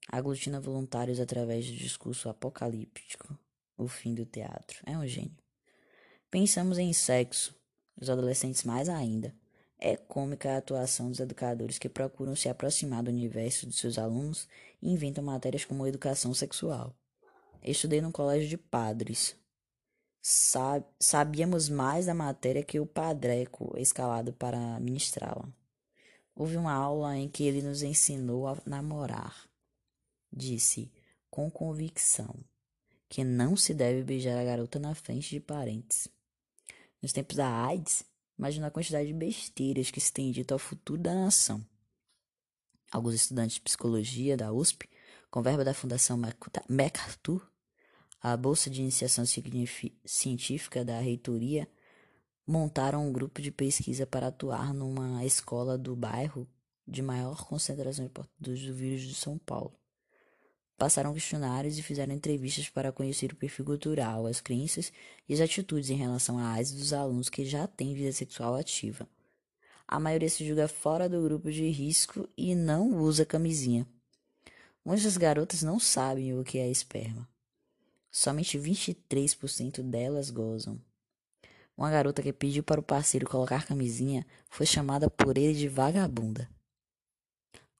Aglutina 0.08 0.58
voluntários 0.58 1.20
através 1.20 1.66
do 1.66 1.76
discurso 1.76 2.30
apocalíptico. 2.30 3.38
O 3.76 3.86
fim 3.86 4.14
do 4.14 4.24
teatro. 4.24 4.80
É 4.86 4.96
um 4.96 5.06
gênio. 5.06 5.36
Pensamos 6.30 6.78
em 6.78 6.94
sexo, 6.94 7.54
os 8.00 8.08
adolescentes 8.08 8.64
mais 8.64 8.88
ainda. 8.88 9.34
É 9.78 9.94
cômica 9.94 10.54
a 10.54 10.56
atuação 10.56 11.10
dos 11.10 11.20
educadores 11.20 11.78
que 11.78 11.90
procuram 11.90 12.34
se 12.34 12.48
aproximar 12.48 13.02
do 13.02 13.10
universo 13.10 13.66
de 13.66 13.76
seus 13.76 13.98
alunos 13.98 14.48
e 14.80 14.90
inventam 14.90 15.22
matérias 15.22 15.66
como 15.66 15.86
educação 15.86 16.32
sexual. 16.32 16.96
Estudei 17.66 18.00
no 18.00 18.12
colégio 18.12 18.48
de 18.48 18.56
padres. 18.56 19.36
Sabíamos 21.00 21.68
mais 21.68 22.06
da 22.06 22.14
matéria 22.14 22.62
que 22.62 22.78
o 22.78 22.86
padreco 22.86 23.74
escalado 23.76 24.32
para 24.32 24.78
ministrá-la. 24.78 25.48
Houve 26.34 26.56
uma 26.56 26.72
aula 26.72 27.16
em 27.16 27.28
que 27.28 27.42
ele 27.42 27.62
nos 27.62 27.82
ensinou 27.82 28.46
a 28.46 28.56
namorar. 28.64 29.48
Disse, 30.32 30.92
com 31.30 31.50
convicção, 31.50 32.34
que 33.08 33.24
não 33.24 33.56
se 33.56 33.74
deve 33.74 34.02
beijar 34.02 34.38
a 34.38 34.44
garota 34.44 34.78
na 34.78 34.94
frente 34.94 35.30
de 35.30 35.40
parentes. 35.40 36.08
Nos 37.02 37.12
tempos 37.12 37.36
da 37.36 37.48
AIDS, 37.48 38.04
imagina 38.38 38.68
a 38.68 38.70
quantidade 38.70 39.08
de 39.08 39.14
besteiras 39.14 39.90
que 39.90 40.00
se 40.00 40.12
tem 40.12 40.30
dito 40.30 40.52
ao 40.52 40.58
futuro 40.58 41.00
da 41.00 41.14
nação. 41.14 41.66
Alguns 42.92 43.14
estudantes 43.14 43.56
de 43.56 43.62
psicologia 43.62 44.36
da 44.36 44.52
USP, 44.52 44.88
com 45.30 45.42
verba 45.42 45.64
da 45.64 45.74
Fundação 45.74 46.20
MacArthur, 46.68 47.50
a 48.28 48.36
Bolsa 48.36 48.68
de 48.68 48.80
Iniciação 48.80 49.24
Científica 49.24 50.84
da 50.84 50.98
Reitoria, 50.98 51.68
montaram 52.44 53.06
um 53.06 53.12
grupo 53.12 53.40
de 53.40 53.52
pesquisa 53.52 54.04
para 54.04 54.26
atuar 54.26 54.74
numa 54.74 55.24
escola 55.24 55.78
do 55.78 55.94
bairro 55.94 56.44
de 56.84 57.02
maior 57.02 57.46
concentração 57.46 58.04
de 58.04 58.10
portadores 58.10 58.62
do 58.66 58.74
vírus 58.74 59.02
de 59.02 59.14
São 59.14 59.38
Paulo. 59.38 59.78
Passaram 60.76 61.14
questionários 61.14 61.78
e 61.78 61.84
fizeram 61.84 62.12
entrevistas 62.12 62.68
para 62.68 62.90
conhecer 62.90 63.30
o 63.32 63.36
perfil 63.36 63.64
cultural, 63.64 64.26
as 64.26 64.40
crenças 64.40 64.92
e 65.28 65.32
as 65.32 65.40
atitudes 65.40 65.88
em 65.90 65.96
relação 65.96 66.36
à 66.36 66.50
AIDS 66.50 66.72
dos 66.72 66.92
alunos 66.92 67.28
que 67.28 67.44
já 67.44 67.68
têm 67.68 67.94
vida 67.94 68.10
sexual 68.10 68.56
ativa. 68.56 69.08
A 69.86 70.00
maioria 70.00 70.28
se 70.28 70.44
julga 70.44 70.66
fora 70.66 71.08
do 71.08 71.22
grupo 71.22 71.48
de 71.52 71.70
risco 71.70 72.28
e 72.36 72.56
não 72.56 72.98
usa 72.98 73.24
camisinha. 73.24 73.86
Muitas 74.84 75.16
garotas 75.16 75.62
não 75.62 75.78
sabem 75.78 76.36
o 76.36 76.42
que 76.42 76.58
é 76.58 76.68
esperma. 76.68 77.28
Somente 78.10 78.58
23% 78.58 79.82
delas 79.82 80.30
gozam. 80.30 80.80
Uma 81.76 81.90
garota 81.90 82.22
que 82.22 82.32
pediu 82.32 82.62
para 82.62 82.80
o 82.80 82.84
parceiro 82.84 83.28
colocar 83.28 83.66
camisinha 83.66 84.26
foi 84.48 84.64
chamada 84.64 85.10
por 85.10 85.36
ele 85.36 85.54
de 85.54 85.68
vagabunda. 85.68 86.48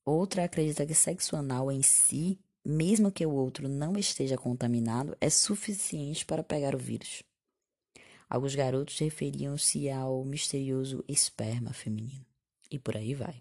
Outra 0.04 0.44
acredita 0.44 0.86
que 0.86 0.94
sexo 0.94 1.34
anal 1.34 1.72
em 1.72 1.82
si 1.82 2.38
mesmo 2.66 3.12
que 3.12 3.24
o 3.24 3.32
outro 3.32 3.68
não 3.68 3.96
esteja 3.96 4.36
contaminado, 4.36 5.16
é 5.20 5.30
suficiente 5.30 6.26
para 6.26 6.42
pegar 6.42 6.74
o 6.74 6.78
vírus. 6.78 7.22
Alguns 8.28 8.56
garotos 8.56 8.98
referiam-se 8.98 9.88
ao 9.88 10.24
misterioso 10.24 11.04
esperma 11.06 11.72
feminino. 11.72 12.26
E 12.68 12.76
por 12.76 12.96
aí 12.96 13.14
vai. 13.14 13.40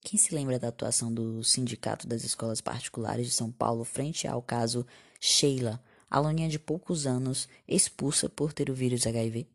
Quem 0.00 0.18
se 0.18 0.34
lembra 0.34 0.58
da 0.58 0.68
atuação 0.68 1.12
do 1.12 1.44
Sindicato 1.44 2.06
das 2.06 2.24
Escolas 2.24 2.62
Particulares 2.62 3.26
de 3.26 3.32
São 3.32 3.52
Paulo 3.52 3.84
frente 3.84 4.26
ao 4.26 4.40
caso 4.40 4.86
Sheila, 5.20 5.82
aluninha 6.10 6.48
de 6.48 6.58
poucos 6.58 7.06
anos, 7.06 7.48
expulsa 7.66 8.28
por 8.28 8.52
ter 8.52 8.70
o 8.70 8.74
vírus 8.74 9.06
HIV? 9.06 9.46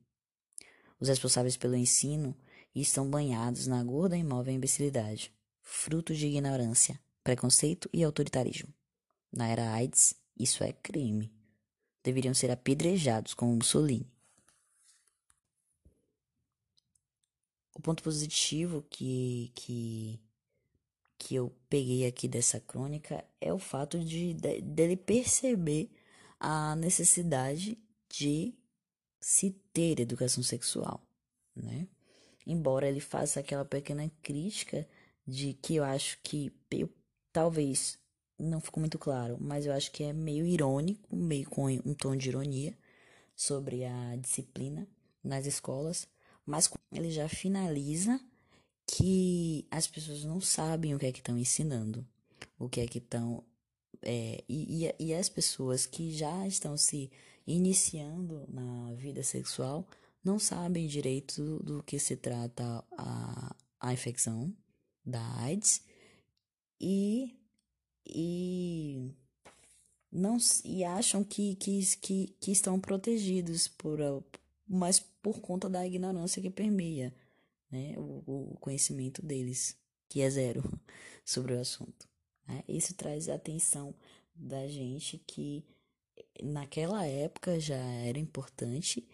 Os 1.00 1.10
responsáveis 1.10 1.58
pelo 1.58 1.76
ensino 1.76 2.36
estão 2.76 3.10
banhados 3.10 3.67
na 3.67 3.84
gorda 3.84 4.15
e 4.15 4.21
imóvel 4.21 4.54
imbecilidade, 4.54 5.34
fruto 5.62 6.13
de 6.13 6.28
ignorância, 6.28 7.00
preconceito 7.24 7.89
e 7.91 8.04
autoritarismo. 8.04 8.74
Na 9.32 9.47
era 9.47 9.71
AIDS, 9.74 10.15
isso 10.38 10.63
é 10.63 10.71
crime. 10.71 11.32
Deveriam 12.04 12.34
ser 12.34 12.52
apedrejados 12.52 13.34
como 13.34 13.56
Mussolini. 13.56 14.12
O 17.74 17.82
ponto 17.82 18.04
positivo 18.04 18.86
que, 18.89 19.52
que, 19.56 20.19
que 21.22 21.36
eu 21.36 21.56
peguei 21.70 22.08
aqui 22.08 22.28
dessa 22.28 22.60
crônica 22.60 23.24
é 23.40 23.54
o 23.54 23.60
fato 23.60 24.00
de, 24.00 24.34
de 24.34 24.62
dele 24.62 24.98
perceber 24.98 25.92
a 26.40 26.76
necessidade 26.76 27.78
de 28.10 28.54
se 29.20 29.52
ter 29.72 30.00
educação 30.00 30.42
sexual, 30.44 31.00
né? 31.56 31.88
Embora 32.46 32.88
ele 32.88 33.00
faça 33.00 33.40
aquela 33.40 33.64
pequena 33.64 34.12
crítica 34.24 34.88
de 35.28 35.54
que 35.54 35.76
eu 35.76 35.84
acho 35.84 36.18
que 36.24 36.52
eu 36.72 36.90
Talvez 37.32 37.98
não 38.38 38.60
ficou 38.60 38.82
muito 38.82 39.00
claro, 39.00 39.38
mas 39.40 39.66
eu 39.66 39.72
acho 39.72 39.90
que 39.92 40.04
é 40.04 40.12
meio 40.12 40.46
irônico, 40.46 41.16
meio 41.16 41.50
com 41.50 41.68
um 41.68 41.94
tom 41.94 42.16
de 42.16 42.28
ironia 42.28 42.78
sobre 43.34 43.86
a 43.86 44.16
disciplina 44.18 44.86
nas 45.24 45.46
escolas, 45.46 46.10
mas 46.46 46.70
ele 46.92 47.10
já 47.10 47.30
finaliza 47.30 48.20
que 48.92 49.66
as 49.72 49.88
pessoas 49.88 50.26
não 50.26 50.42
sabem 50.42 50.94
o 50.94 51.00
que 51.00 51.06
é 51.06 51.12
que 51.12 51.20
estão 51.20 51.38
ensinando, 51.38 52.06
o 52.60 52.68
que 52.68 52.82
é 52.82 52.88
que 52.88 52.98
estão. 52.98 53.44
É, 54.02 54.44
e, 54.50 54.86
e, 54.86 54.96
e 55.00 55.14
as 55.14 55.30
pessoas 55.30 55.86
que 55.86 56.12
já 56.12 56.46
estão 56.46 56.76
se 56.76 57.10
iniciando 57.48 58.46
na 58.50 58.94
vida 58.96 59.24
sexual 59.24 59.88
não 60.24 60.38
sabem 60.38 60.88
direito 60.88 61.60
do, 61.60 61.84
que 61.84 62.00
se 62.00 62.18
trata 62.18 62.84
a, 62.98 63.56
a 63.80 63.94
infecção 63.94 64.54
da 65.06 65.22
AIDS 65.38 65.84
e 66.80 67.38
e 68.06 69.14
não 70.12 70.38
e 70.66 70.84
acham 70.84 71.24
que, 71.24 71.56
que, 71.56 71.80
que, 71.98 72.36
que 72.40 72.52
estão 72.52 72.80
protegidos 72.80 73.68
por 73.68 74.00
mas 74.68 75.00
por 75.00 75.40
conta 75.40 75.70
da 75.70 75.86
ignorância 75.86 76.42
que 76.42 76.50
permeia 76.50 77.14
né, 77.72 77.94
o, 77.98 78.52
o 78.54 78.58
conhecimento 78.60 79.26
deles, 79.26 79.78
que 80.10 80.22
é 80.22 80.30
zero 80.30 80.64
sobre 81.26 81.54
o 81.54 81.60
assunto. 81.60 82.08
Né? 82.48 82.64
Isso 82.68 82.94
traz 82.96 83.30
a 83.30 83.36
atenção 83.36 83.96
da 84.36 84.68
gente 84.68 85.18
que 85.20 85.64
naquela 86.42 87.06
época 87.06 87.60
já 87.60 87.76
era 87.76 88.20
importante 88.20 89.08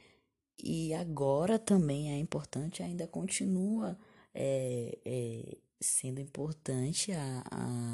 e 0.58 0.93
agora 0.93 1.60
também 1.60 2.12
é 2.12 2.17
importante, 2.17 2.82
ainda 2.82 3.08
continua 3.08 3.98
é, 4.34 4.98
é, 5.06 5.58
sendo 5.80 6.20
importante 6.20 7.12
a, 7.12 7.43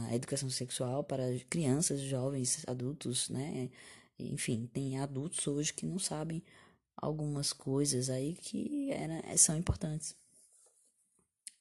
a 0.08 0.15
educação 0.15 0.49
sexual 0.49 1.04
para 1.04 1.23
crianças, 1.49 1.99
jovens, 2.02 2.63
adultos, 2.67 3.30
né? 3.30 3.69
Enfim, 4.17 4.69
tem 4.71 4.99
adultos 4.99 5.45
hoje 5.47 5.73
que 5.73 5.86
não 5.86 5.99
sabem 5.99 6.41
algumas 6.95 7.52
coisas 7.52 8.10
aí 8.10 8.34
que 8.36 8.91
era, 8.91 9.38
são 9.38 9.58
importantes. 9.58 10.15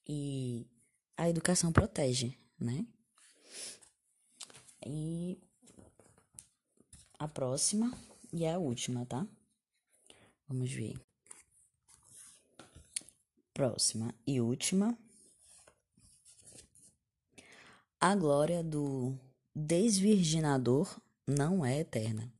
E 0.06 0.66
a 1.16 1.28
educação 1.28 1.72
protege, 1.72 2.36
né? 2.58 2.86
E 4.86 5.38
a 7.18 7.28
próxima 7.28 7.96
e 8.32 8.46
a 8.46 8.58
última, 8.58 9.06
tá? 9.06 9.26
Vamos 10.48 10.70
ver. 10.72 10.98
Próxima 13.54 14.14
e 14.26 14.40
última 14.40 14.96
a 18.02 18.16
glória 18.16 18.64
do 18.64 19.16
desvirginador 19.54 21.00
não 21.24 21.64
é 21.64 21.78
eterna. 21.78 22.34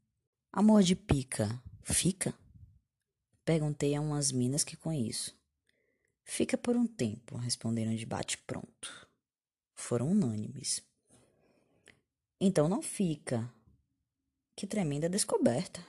Amor 0.53 0.83
de 0.83 0.97
pica, 0.97 1.63
fica? 1.85 2.35
Perguntei 3.45 3.95
a 3.95 4.01
umas 4.01 4.33
minas 4.33 4.65
que 4.65 4.77
conheço. 4.77 5.41
Fica 6.25 6.57
por 6.57 6.77
um 6.77 6.87
tempo, 6.87 7.37
responderam 7.37 7.95
de 7.95 8.07
bate-pronto. 8.07 9.09
Foram 9.75 10.11
unânimes. 10.11 10.83
Então 12.41 12.69
não 12.69 12.83
fica. 12.83 13.53
Que 14.57 14.67
tremenda 14.67 15.09
descoberta. 15.09 15.85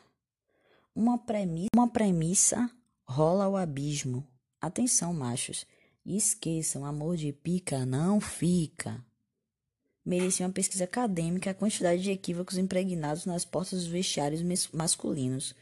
Uma 0.95 1.17
premissa, 1.17 1.69
uma 1.75 1.89
premissa 1.89 2.69
rola 3.05 3.45
ao 3.45 3.57
abismo. 3.57 4.27
Atenção, 4.61 5.13
machos. 5.13 5.65
Esqueçam, 6.05 6.85
amor 6.85 7.15
de 7.17 7.31
pica 7.31 7.85
não 7.85 8.19
fica 8.19 9.03
merecia 10.05 10.45
uma 10.45 10.51
pesquisa 10.51 10.83
acadêmica 10.83 11.51
a 11.51 11.53
quantidade 11.53 12.01
de 12.01 12.11
equívocos 12.11 12.57
impregnados 12.57 13.25
nas 13.25 13.45
portas 13.45 13.79
dos 13.79 13.87
vestiários 13.87 14.41
masculinos. 14.73 15.55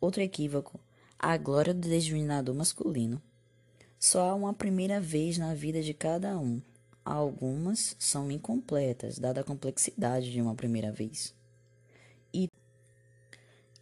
Outro 0.00 0.20
equívoco, 0.20 0.80
a 1.18 1.36
glória 1.36 1.72
do 1.72 1.88
desvinador 1.88 2.54
masculino. 2.54 3.22
Só 4.06 4.28
há 4.28 4.34
uma 4.34 4.52
primeira 4.52 5.00
vez 5.00 5.38
na 5.38 5.54
vida 5.54 5.80
de 5.80 5.94
cada 5.94 6.38
um. 6.38 6.60
Algumas 7.02 7.96
são 7.98 8.30
incompletas, 8.30 9.18
dada 9.18 9.40
a 9.40 9.44
complexidade 9.44 10.30
de 10.30 10.42
uma 10.42 10.54
primeira 10.54 10.92
vez. 10.92 11.34
E 12.30 12.50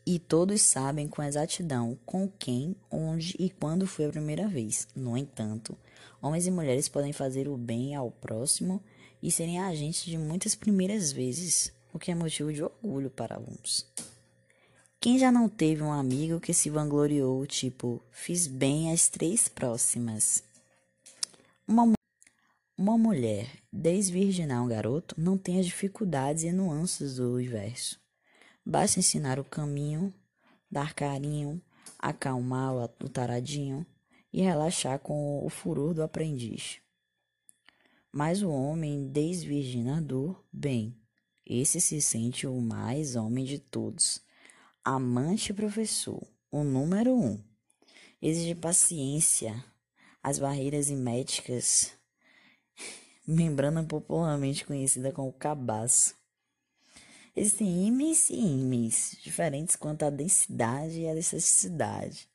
E 0.07 0.21
todos 0.21 0.63
sabem 0.63 1.09
com 1.09 1.25
exatidão 1.25 1.99
com 2.07 2.29
quem, 2.39 2.77
onde 2.89 3.35
e 3.37 3.51
quando 3.51 3.85
foi 3.85 4.05
a 4.05 4.11
primeira 4.11 4.47
vez. 4.47 4.87
No 4.95 5.17
entanto, 5.17 5.77
homens 6.23 6.47
e 6.47 6.53
mulheres 6.53 6.89
podem 6.89 7.13
fazer 7.13 7.49
o 7.49 7.57
bem 7.57 7.97
ao 7.97 8.13
próximo 8.13 8.81
e 9.21 9.29
serem 9.29 9.59
agentes 9.59 10.05
de 10.05 10.17
muitas 10.17 10.55
primeiras 10.55 11.11
vezes, 11.11 11.73
o 11.93 11.99
que 11.99 12.13
é 12.13 12.15
motivo 12.15 12.53
de 12.53 12.63
orgulho 12.63 13.11
para 13.11 13.35
alguns. 13.35 13.85
Quem 15.03 15.19
já 15.19 15.33
não 15.33 15.49
teve 15.49 15.83
um 15.83 15.91
amigo 15.91 16.39
que 16.39 16.55
se 16.55 16.71
vangloriou, 16.71 17.45
tipo, 17.45 18.01
fiz 18.13 18.47
bem 18.47 18.93
as 18.93 19.09
três 19.09 19.49
próximas? 19.49 20.45
Uma, 21.67 21.93
uma 22.79 22.97
mulher 22.97 23.51
desvirginar 23.73 24.63
um 24.63 24.69
garoto 24.69 25.21
não 25.21 25.37
tem 25.37 25.59
as 25.59 25.67
dificuldades 25.67 26.45
e 26.45 26.53
nuances 26.53 27.17
do 27.17 27.35
universo. 27.35 27.99
Basta 28.65 29.01
ensinar 29.01 29.41
o 29.41 29.45
caminho, 29.45 30.15
dar 30.71 30.95
carinho, 30.95 31.61
acalmar 31.99 32.73
o 32.73 33.09
taradinho 33.09 33.85
e 34.33 34.41
relaxar 34.41 35.01
com 35.01 35.45
o 35.45 35.51
furor 35.51 35.95
do 35.95 36.05
aprendiz. 36.05 36.79
Mas 38.13 38.41
o 38.41 38.51
homem 38.51 39.09
desvirginador, 39.09 40.41
bem, 40.53 40.97
esse 41.45 41.81
se 41.81 42.01
sente 42.01 42.47
o 42.47 42.61
mais 42.61 43.17
homem 43.17 43.45
de 43.45 43.59
todos. 43.59 44.23
Amante 44.85 45.55
professor, 45.55 46.21
o 46.51 46.65
número 46.65 47.15
um. 47.15 47.41
Exige 48.21 48.53
paciência, 48.53 49.65
as 50.21 50.41
barreiras 50.41 50.91
iméticas, 50.91 51.93
membrana 53.25 53.85
popularmente 53.85 54.67
conhecida 54.67 55.13
como 55.13 55.33
cabaço. 55.33 56.17
Existem 57.37 57.87
ímãs 57.87 58.29
e 58.29 58.35
ímãs, 58.35 59.17
diferentes 59.23 59.77
quanto 59.77 60.05
à 60.05 60.11
densidade 60.11 60.99
e 60.99 61.07
à 61.07 61.13
elasticidade. 61.13 62.29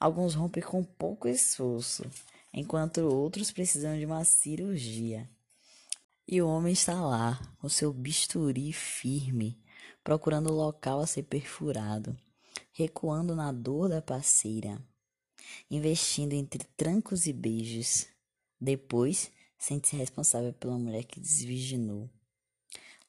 Alguns 0.00 0.34
rompem 0.34 0.62
com 0.62 0.82
pouco 0.82 1.28
esforço, 1.28 2.02
enquanto 2.50 3.02
outros 3.02 3.50
precisam 3.50 3.98
de 3.98 4.06
uma 4.06 4.24
cirurgia. 4.24 5.28
E 6.26 6.40
o 6.40 6.48
homem 6.48 6.72
está 6.72 6.98
lá, 6.98 7.38
com 7.58 7.68
seu 7.68 7.92
bisturi 7.92 8.72
firme, 8.72 9.60
procurando 10.08 10.48
o 10.48 10.54
local 10.54 11.00
a 11.00 11.06
ser 11.06 11.24
perfurado, 11.24 12.16
recuando 12.72 13.36
na 13.36 13.52
dor 13.52 13.90
da 13.90 14.00
parceira, 14.00 14.82
investindo 15.70 16.32
entre 16.32 16.64
trancos 16.78 17.26
e 17.26 17.32
beijos. 17.34 18.06
Depois, 18.58 19.30
sente-se 19.58 19.96
responsável 19.96 20.54
pela 20.54 20.78
mulher 20.78 21.04
que 21.04 21.20
desvirginou 21.20 22.08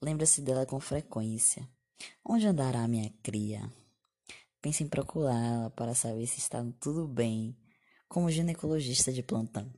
Lembra-se 0.01 0.41
dela 0.41 0.65
com 0.65 0.77
frequência. 0.77 1.65
Onde 2.21 2.45
andará 2.45 2.85
minha 2.85 3.09
cria? 3.23 3.71
Pense 4.61 4.83
em 4.83 4.89
procurá-la 4.89 5.69
para 5.69 5.95
saber 5.95 6.27
se 6.27 6.39
está 6.39 6.61
tudo 6.81 7.07
bem, 7.07 7.57
como 8.09 8.29
ginecologista 8.29 9.13
de 9.13 9.23
plantão. 9.23 9.73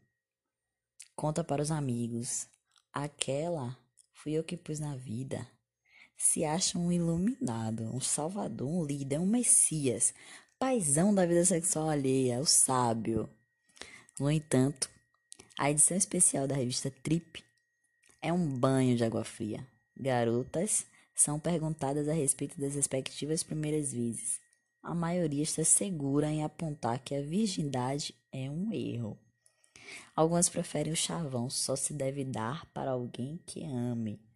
Conta 1.15 1.43
para 1.43 1.62
os 1.62 1.69
amigos. 1.69 2.47
Aquela 2.91 3.77
fui 4.12 4.31
eu 4.34 4.43
que 4.43 4.57
pus 4.57 4.79
na 4.79 4.95
vida. 4.95 5.47
Se 6.23 6.45
acha 6.45 6.77
um 6.77 6.91
iluminado, 6.91 7.84
um 7.84 7.99
salvador, 7.99 8.69
um 8.69 8.86
líder, 8.86 9.19
um 9.19 9.25
messias, 9.25 10.13
paisão 10.60 11.13
da 11.13 11.25
vida 11.25 11.43
sexual 11.43 11.89
alheia, 11.89 12.39
o 12.39 12.45
sábio. 12.45 13.27
No 14.19 14.29
entanto, 14.29 14.88
a 15.57 15.71
edição 15.71 15.97
especial 15.97 16.47
da 16.47 16.55
revista 16.55 16.91
Trip 17.03 17.43
é 18.21 18.31
um 18.31 18.47
banho 18.47 18.95
de 18.95 19.03
água 19.03 19.23
fria 19.23 19.65
garotas 19.99 20.86
são 21.13 21.39
perguntadas 21.39 22.07
a 22.07 22.13
respeito 22.13 22.60
das 22.62 22.75
respectivas 22.75 23.43
primeiras 23.43 23.91
vezes. 23.91 24.39
A 24.81 24.93
maioria 24.93 25.43
está 25.43 25.63
segura 25.63 26.29
em 26.29 26.43
apontar 26.43 26.99
que 26.99 27.15
a 27.15 27.21
virgindade 27.21 28.15
é 28.31 28.49
um 28.49 28.71
erro. 28.71 29.17
Algumas 30.15 30.49
preferem 30.49 30.93
o 30.93 30.95
chavão 30.95 31.49
só 31.49 31.75
se 31.75 31.93
deve 31.93 32.23
dar 32.23 32.65
para 32.67 32.91
alguém 32.91 33.39
que 33.45 33.63
ame. 33.63 34.31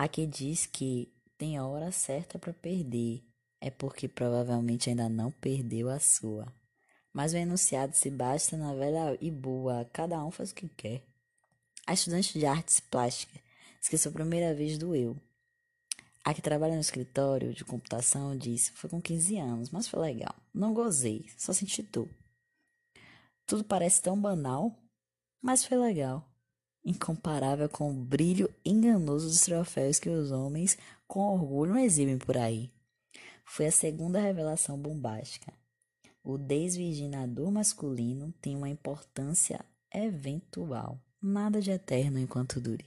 A 0.00 0.08
que 0.08 0.26
diz 0.26 0.64
que 0.64 1.12
tem 1.36 1.58
a 1.58 1.66
hora 1.66 1.92
certa 1.92 2.38
para 2.38 2.54
perder 2.54 3.22
é 3.60 3.70
porque 3.70 4.08
provavelmente 4.08 4.88
ainda 4.88 5.10
não 5.10 5.30
perdeu 5.30 5.90
a 5.90 6.00
sua. 6.00 6.50
Mas 7.12 7.34
o 7.34 7.36
enunciado 7.36 7.94
se 7.94 8.08
basta 8.08 8.56
na 8.56 8.72
velha 8.72 9.18
e 9.20 9.30
boa, 9.30 9.84
cada 9.92 10.24
um 10.24 10.30
faz 10.30 10.52
o 10.52 10.54
que 10.54 10.70
quer. 10.70 11.02
A 11.86 11.92
estudante 11.92 12.38
de 12.38 12.46
artes 12.46 12.80
plásticas 12.80 13.42
Esqueceu 13.78 14.10
a 14.10 14.14
primeira 14.14 14.54
vez 14.54 14.78
do 14.78 14.96
eu. 14.96 15.14
A 16.24 16.32
que 16.32 16.40
trabalha 16.40 16.76
no 16.76 16.80
escritório 16.80 17.52
de 17.52 17.62
computação 17.62 18.34
disse: 18.34 18.72
Foi 18.72 18.88
com 18.88 19.02
15 19.02 19.36
anos, 19.36 19.68
mas 19.68 19.86
foi 19.86 20.00
legal. 20.00 20.34
Não 20.54 20.72
gozei, 20.72 21.28
só 21.36 21.52
senti 21.52 21.82
dor. 21.82 22.08
Tudo 23.44 23.64
parece 23.64 24.00
tão 24.00 24.18
banal, 24.18 24.74
mas 25.42 25.62
foi 25.62 25.76
legal. 25.76 26.26
Incomparável 26.84 27.68
com 27.68 27.90
o 27.90 27.94
brilho 27.94 28.52
enganoso 28.64 29.26
dos 29.26 29.42
troféus 29.42 29.98
que 29.98 30.08
os 30.08 30.30
homens 30.30 30.78
com 31.06 31.34
orgulho 31.34 31.76
exibem 31.76 32.16
por 32.16 32.36
aí. 32.36 32.70
Foi 33.44 33.66
a 33.66 33.72
segunda 33.72 34.20
revelação 34.20 34.78
bombástica. 34.78 35.52
O 36.22 36.38
desvirginador 36.38 37.50
masculino 37.50 38.32
tem 38.40 38.56
uma 38.56 38.68
importância 38.68 39.64
eventual, 39.92 40.98
nada 41.20 41.60
de 41.60 41.70
eterno 41.70 42.18
enquanto 42.18 42.60
dure. 42.60 42.84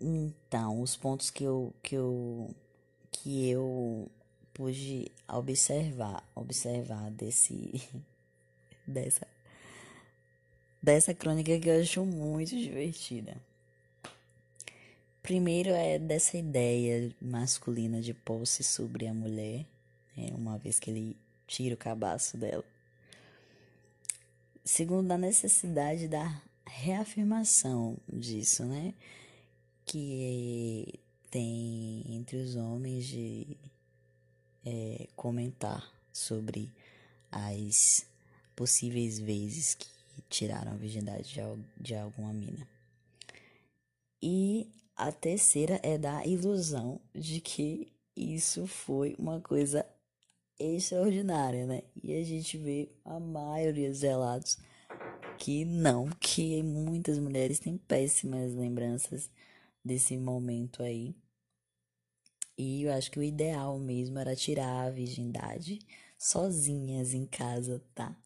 Então, 0.00 0.80
os 0.80 0.96
pontos 0.96 1.30
que 1.30 1.44
eu 1.44 1.72
que 1.82 1.94
eu 1.94 2.54
que 3.10 3.48
eu 3.48 4.10
pude 4.52 5.12
observar, 5.28 6.28
observar 6.34 7.10
desse 7.10 7.88
dessa 8.86 9.26
dessa 10.82 11.14
crônica 11.14 11.58
que 11.58 11.68
eu 11.68 11.80
acho 11.80 12.04
muito 12.04 12.56
divertida. 12.56 13.36
Primeiro 15.22 15.70
é 15.70 15.98
dessa 15.98 16.36
ideia 16.36 17.14
masculina 17.20 18.00
de 18.00 18.12
posse 18.12 18.64
sobre 18.64 19.06
a 19.06 19.14
mulher, 19.14 19.64
né, 20.16 20.30
uma 20.34 20.58
vez 20.58 20.80
que 20.80 20.90
ele 20.90 21.16
tira 21.46 21.74
o 21.74 21.78
cabaço 21.78 22.36
dela. 22.36 22.64
Segundo, 24.64 25.08
da 25.08 25.18
necessidade 25.18 26.08
da 26.08 26.40
reafirmação 26.64 27.96
disso, 28.08 28.64
né? 28.64 28.94
que 29.84 30.98
tem 31.30 32.04
entre 32.08 32.36
os 32.36 32.56
homens 32.56 33.06
de 33.06 33.56
é, 34.64 35.08
comentar 35.16 35.92
sobre 36.12 36.70
as 37.30 38.06
possíveis 38.54 39.18
vezes 39.18 39.74
que 39.74 39.86
tiraram 40.28 40.72
a 40.72 40.76
virgindade 40.76 41.34
de, 41.34 41.40
de 41.80 41.94
alguma 41.94 42.32
mina. 42.32 42.66
E 44.22 44.70
a 44.96 45.10
terceira 45.10 45.80
é 45.82 45.98
da 45.98 46.24
ilusão 46.26 47.00
de 47.14 47.40
que 47.40 47.92
isso 48.16 48.66
foi 48.66 49.16
uma 49.18 49.40
coisa 49.40 49.84
extraordinária, 50.58 51.66
né? 51.66 51.82
E 52.02 52.14
a 52.14 52.22
gente 52.22 52.56
vê 52.56 52.90
a 53.04 53.18
maioria 53.18 53.88
dos 53.88 54.02
relatos 54.02 54.58
que 55.38 55.64
não, 55.64 56.08
que 56.20 56.62
muitas 56.62 57.18
mulheres 57.18 57.58
têm 57.58 57.76
péssimas 57.76 58.54
lembranças 58.54 59.28
desse 59.84 60.16
momento 60.16 60.82
aí. 60.82 61.14
E 62.56 62.84
eu 62.84 62.92
acho 62.92 63.10
que 63.10 63.18
o 63.18 63.22
ideal 63.22 63.78
mesmo 63.78 64.18
era 64.18 64.36
tirar 64.36 64.86
a 64.86 64.90
virgindade 64.90 65.80
sozinhas 66.16 67.12
em 67.12 67.26
casa, 67.26 67.82
tá? 67.94 68.16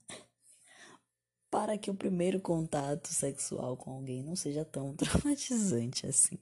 Para 1.51 1.79
que 1.79 1.91
o 1.91 1.95
primeiro 1.95 2.41
contato 2.41 3.09
sexual 3.09 3.77
com 3.77 3.93
alguém 3.93 4.23
não 4.23 4.37
seja 4.37 4.65
tão 4.65 4.95
traumatizante 4.97 6.07
assim. 6.07 6.39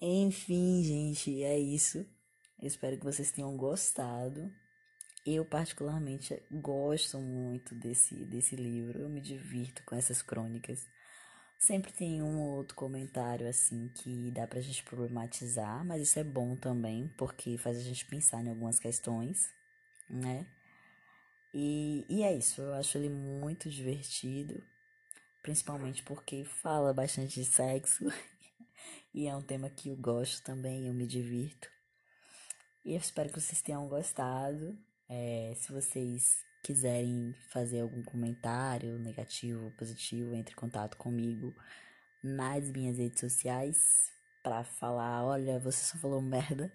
Enfim, 0.00 0.82
gente, 0.82 1.42
é 1.42 1.58
isso. 1.58 2.06
Espero 2.62 2.98
que 2.98 3.04
vocês 3.04 3.30
tenham 3.30 3.56
gostado. 3.56 4.52
Eu, 5.26 5.44
particularmente, 5.44 6.40
gosto 6.50 7.18
muito 7.18 7.74
desse, 7.74 8.24
desse 8.24 8.56
livro. 8.56 9.00
Eu 9.00 9.08
me 9.08 9.20
divirto 9.20 9.82
com 9.84 9.94
essas 9.94 10.22
crônicas. 10.22 10.86
Sempre 11.58 11.92
tem 11.92 12.22
um 12.22 12.40
ou 12.40 12.56
outro 12.56 12.76
comentário 12.76 13.48
assim 13.48 13.88
que 13.88 14.30
dá 14.30 14.46
pra 14.46 14.60
gente 14.60 14.84
problematizar, 14.84 15.84
mas 15.84 16.02
isso 16.02 16.18
é 16.18 16.24
bom 16.24 16.54
também, 16.54 17.12
porque 17.18 17.58
faz 17.58 17.76
a 17.76 17.80
gente 17.80 18.06
pensar 18.06 18.44
em 18.44 18.48
algumas 18.48 18.78
questões, 18.78 19.52
né? 20.08 20.46
E, 21.52 22.04
e 22.08 22.22
é 22.22 22.36
isso, 22.36 22.60
eu 22.60 22.74
acho 22.74 22.98
ele 22.98 23.08
muito 23.08 23.70
divertido, 23.70 24.62
principalmente 25.42 26.02
porque 26.02 26.44
fala 26.44 26.92
bastante 26.92 27.40
de 27.40 27.46
sexo 27.46 28.04
e 29.14 29.26
é 29.26 29.34
um 29.34 29.42
tema 29.42 29.70
que 29.70 29.88
eu 29.88 29.96
gosto 29.96 30.42
também, 30.42 30.86
eu 30.86 30.94
me 30.94 31.06
divirto. 31.06 31.70
E 32.84 32.92
eu 32.92 32.98
espero 32.98 33.30
que 33.30 33.40
vocês 33.40 33.60
tenham 33.60 33.88
gostado. 33.88 34.78
É, 35.08 35.52
se 35.56 35.72
vocês 35.72 36.44
quiserem 36.62 37.34
fazer 37.50 37.80
algum 37.80 38.02
comentário 38.02 38.98
negativo 38.98 39.64
ou 39.66 39.70
positivo, 39.72 40.34
entre 40.34 40.54
em 40.54 40.56
contato 40.56 40.96
comigo 40.96 41.54
nas 42.22 42.70
minhas 42.70 42.98
redes 42.98 43.20
sociais. 43.20 44.12
pra 44.42 44.64
falar, 44.64 45.24
olha, 45.24 45.58
você 45.58 45.84
só 45.84 45.98
falou 45.98 46.22
merda. 46.22 46.72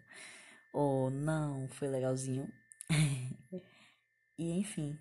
Ou 0.72 1.10
não, 1.10 1.68
foi 1.70 1.88
legalzinho. 1.88 2.52
e 4.38 4.52
enfim. 4.52 4.98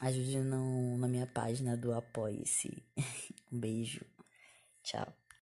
Ajude 0.00 0.38
no, 0.38 0.96
na 0.96 1.08
minha 1.08 1.26
página 1.26 1.76
do 1.76 1.92
Apoie-se. 1.92 2.82
um 3.52 3.58
beijo. 3.58 4.04
Tchau. 4.82 5.12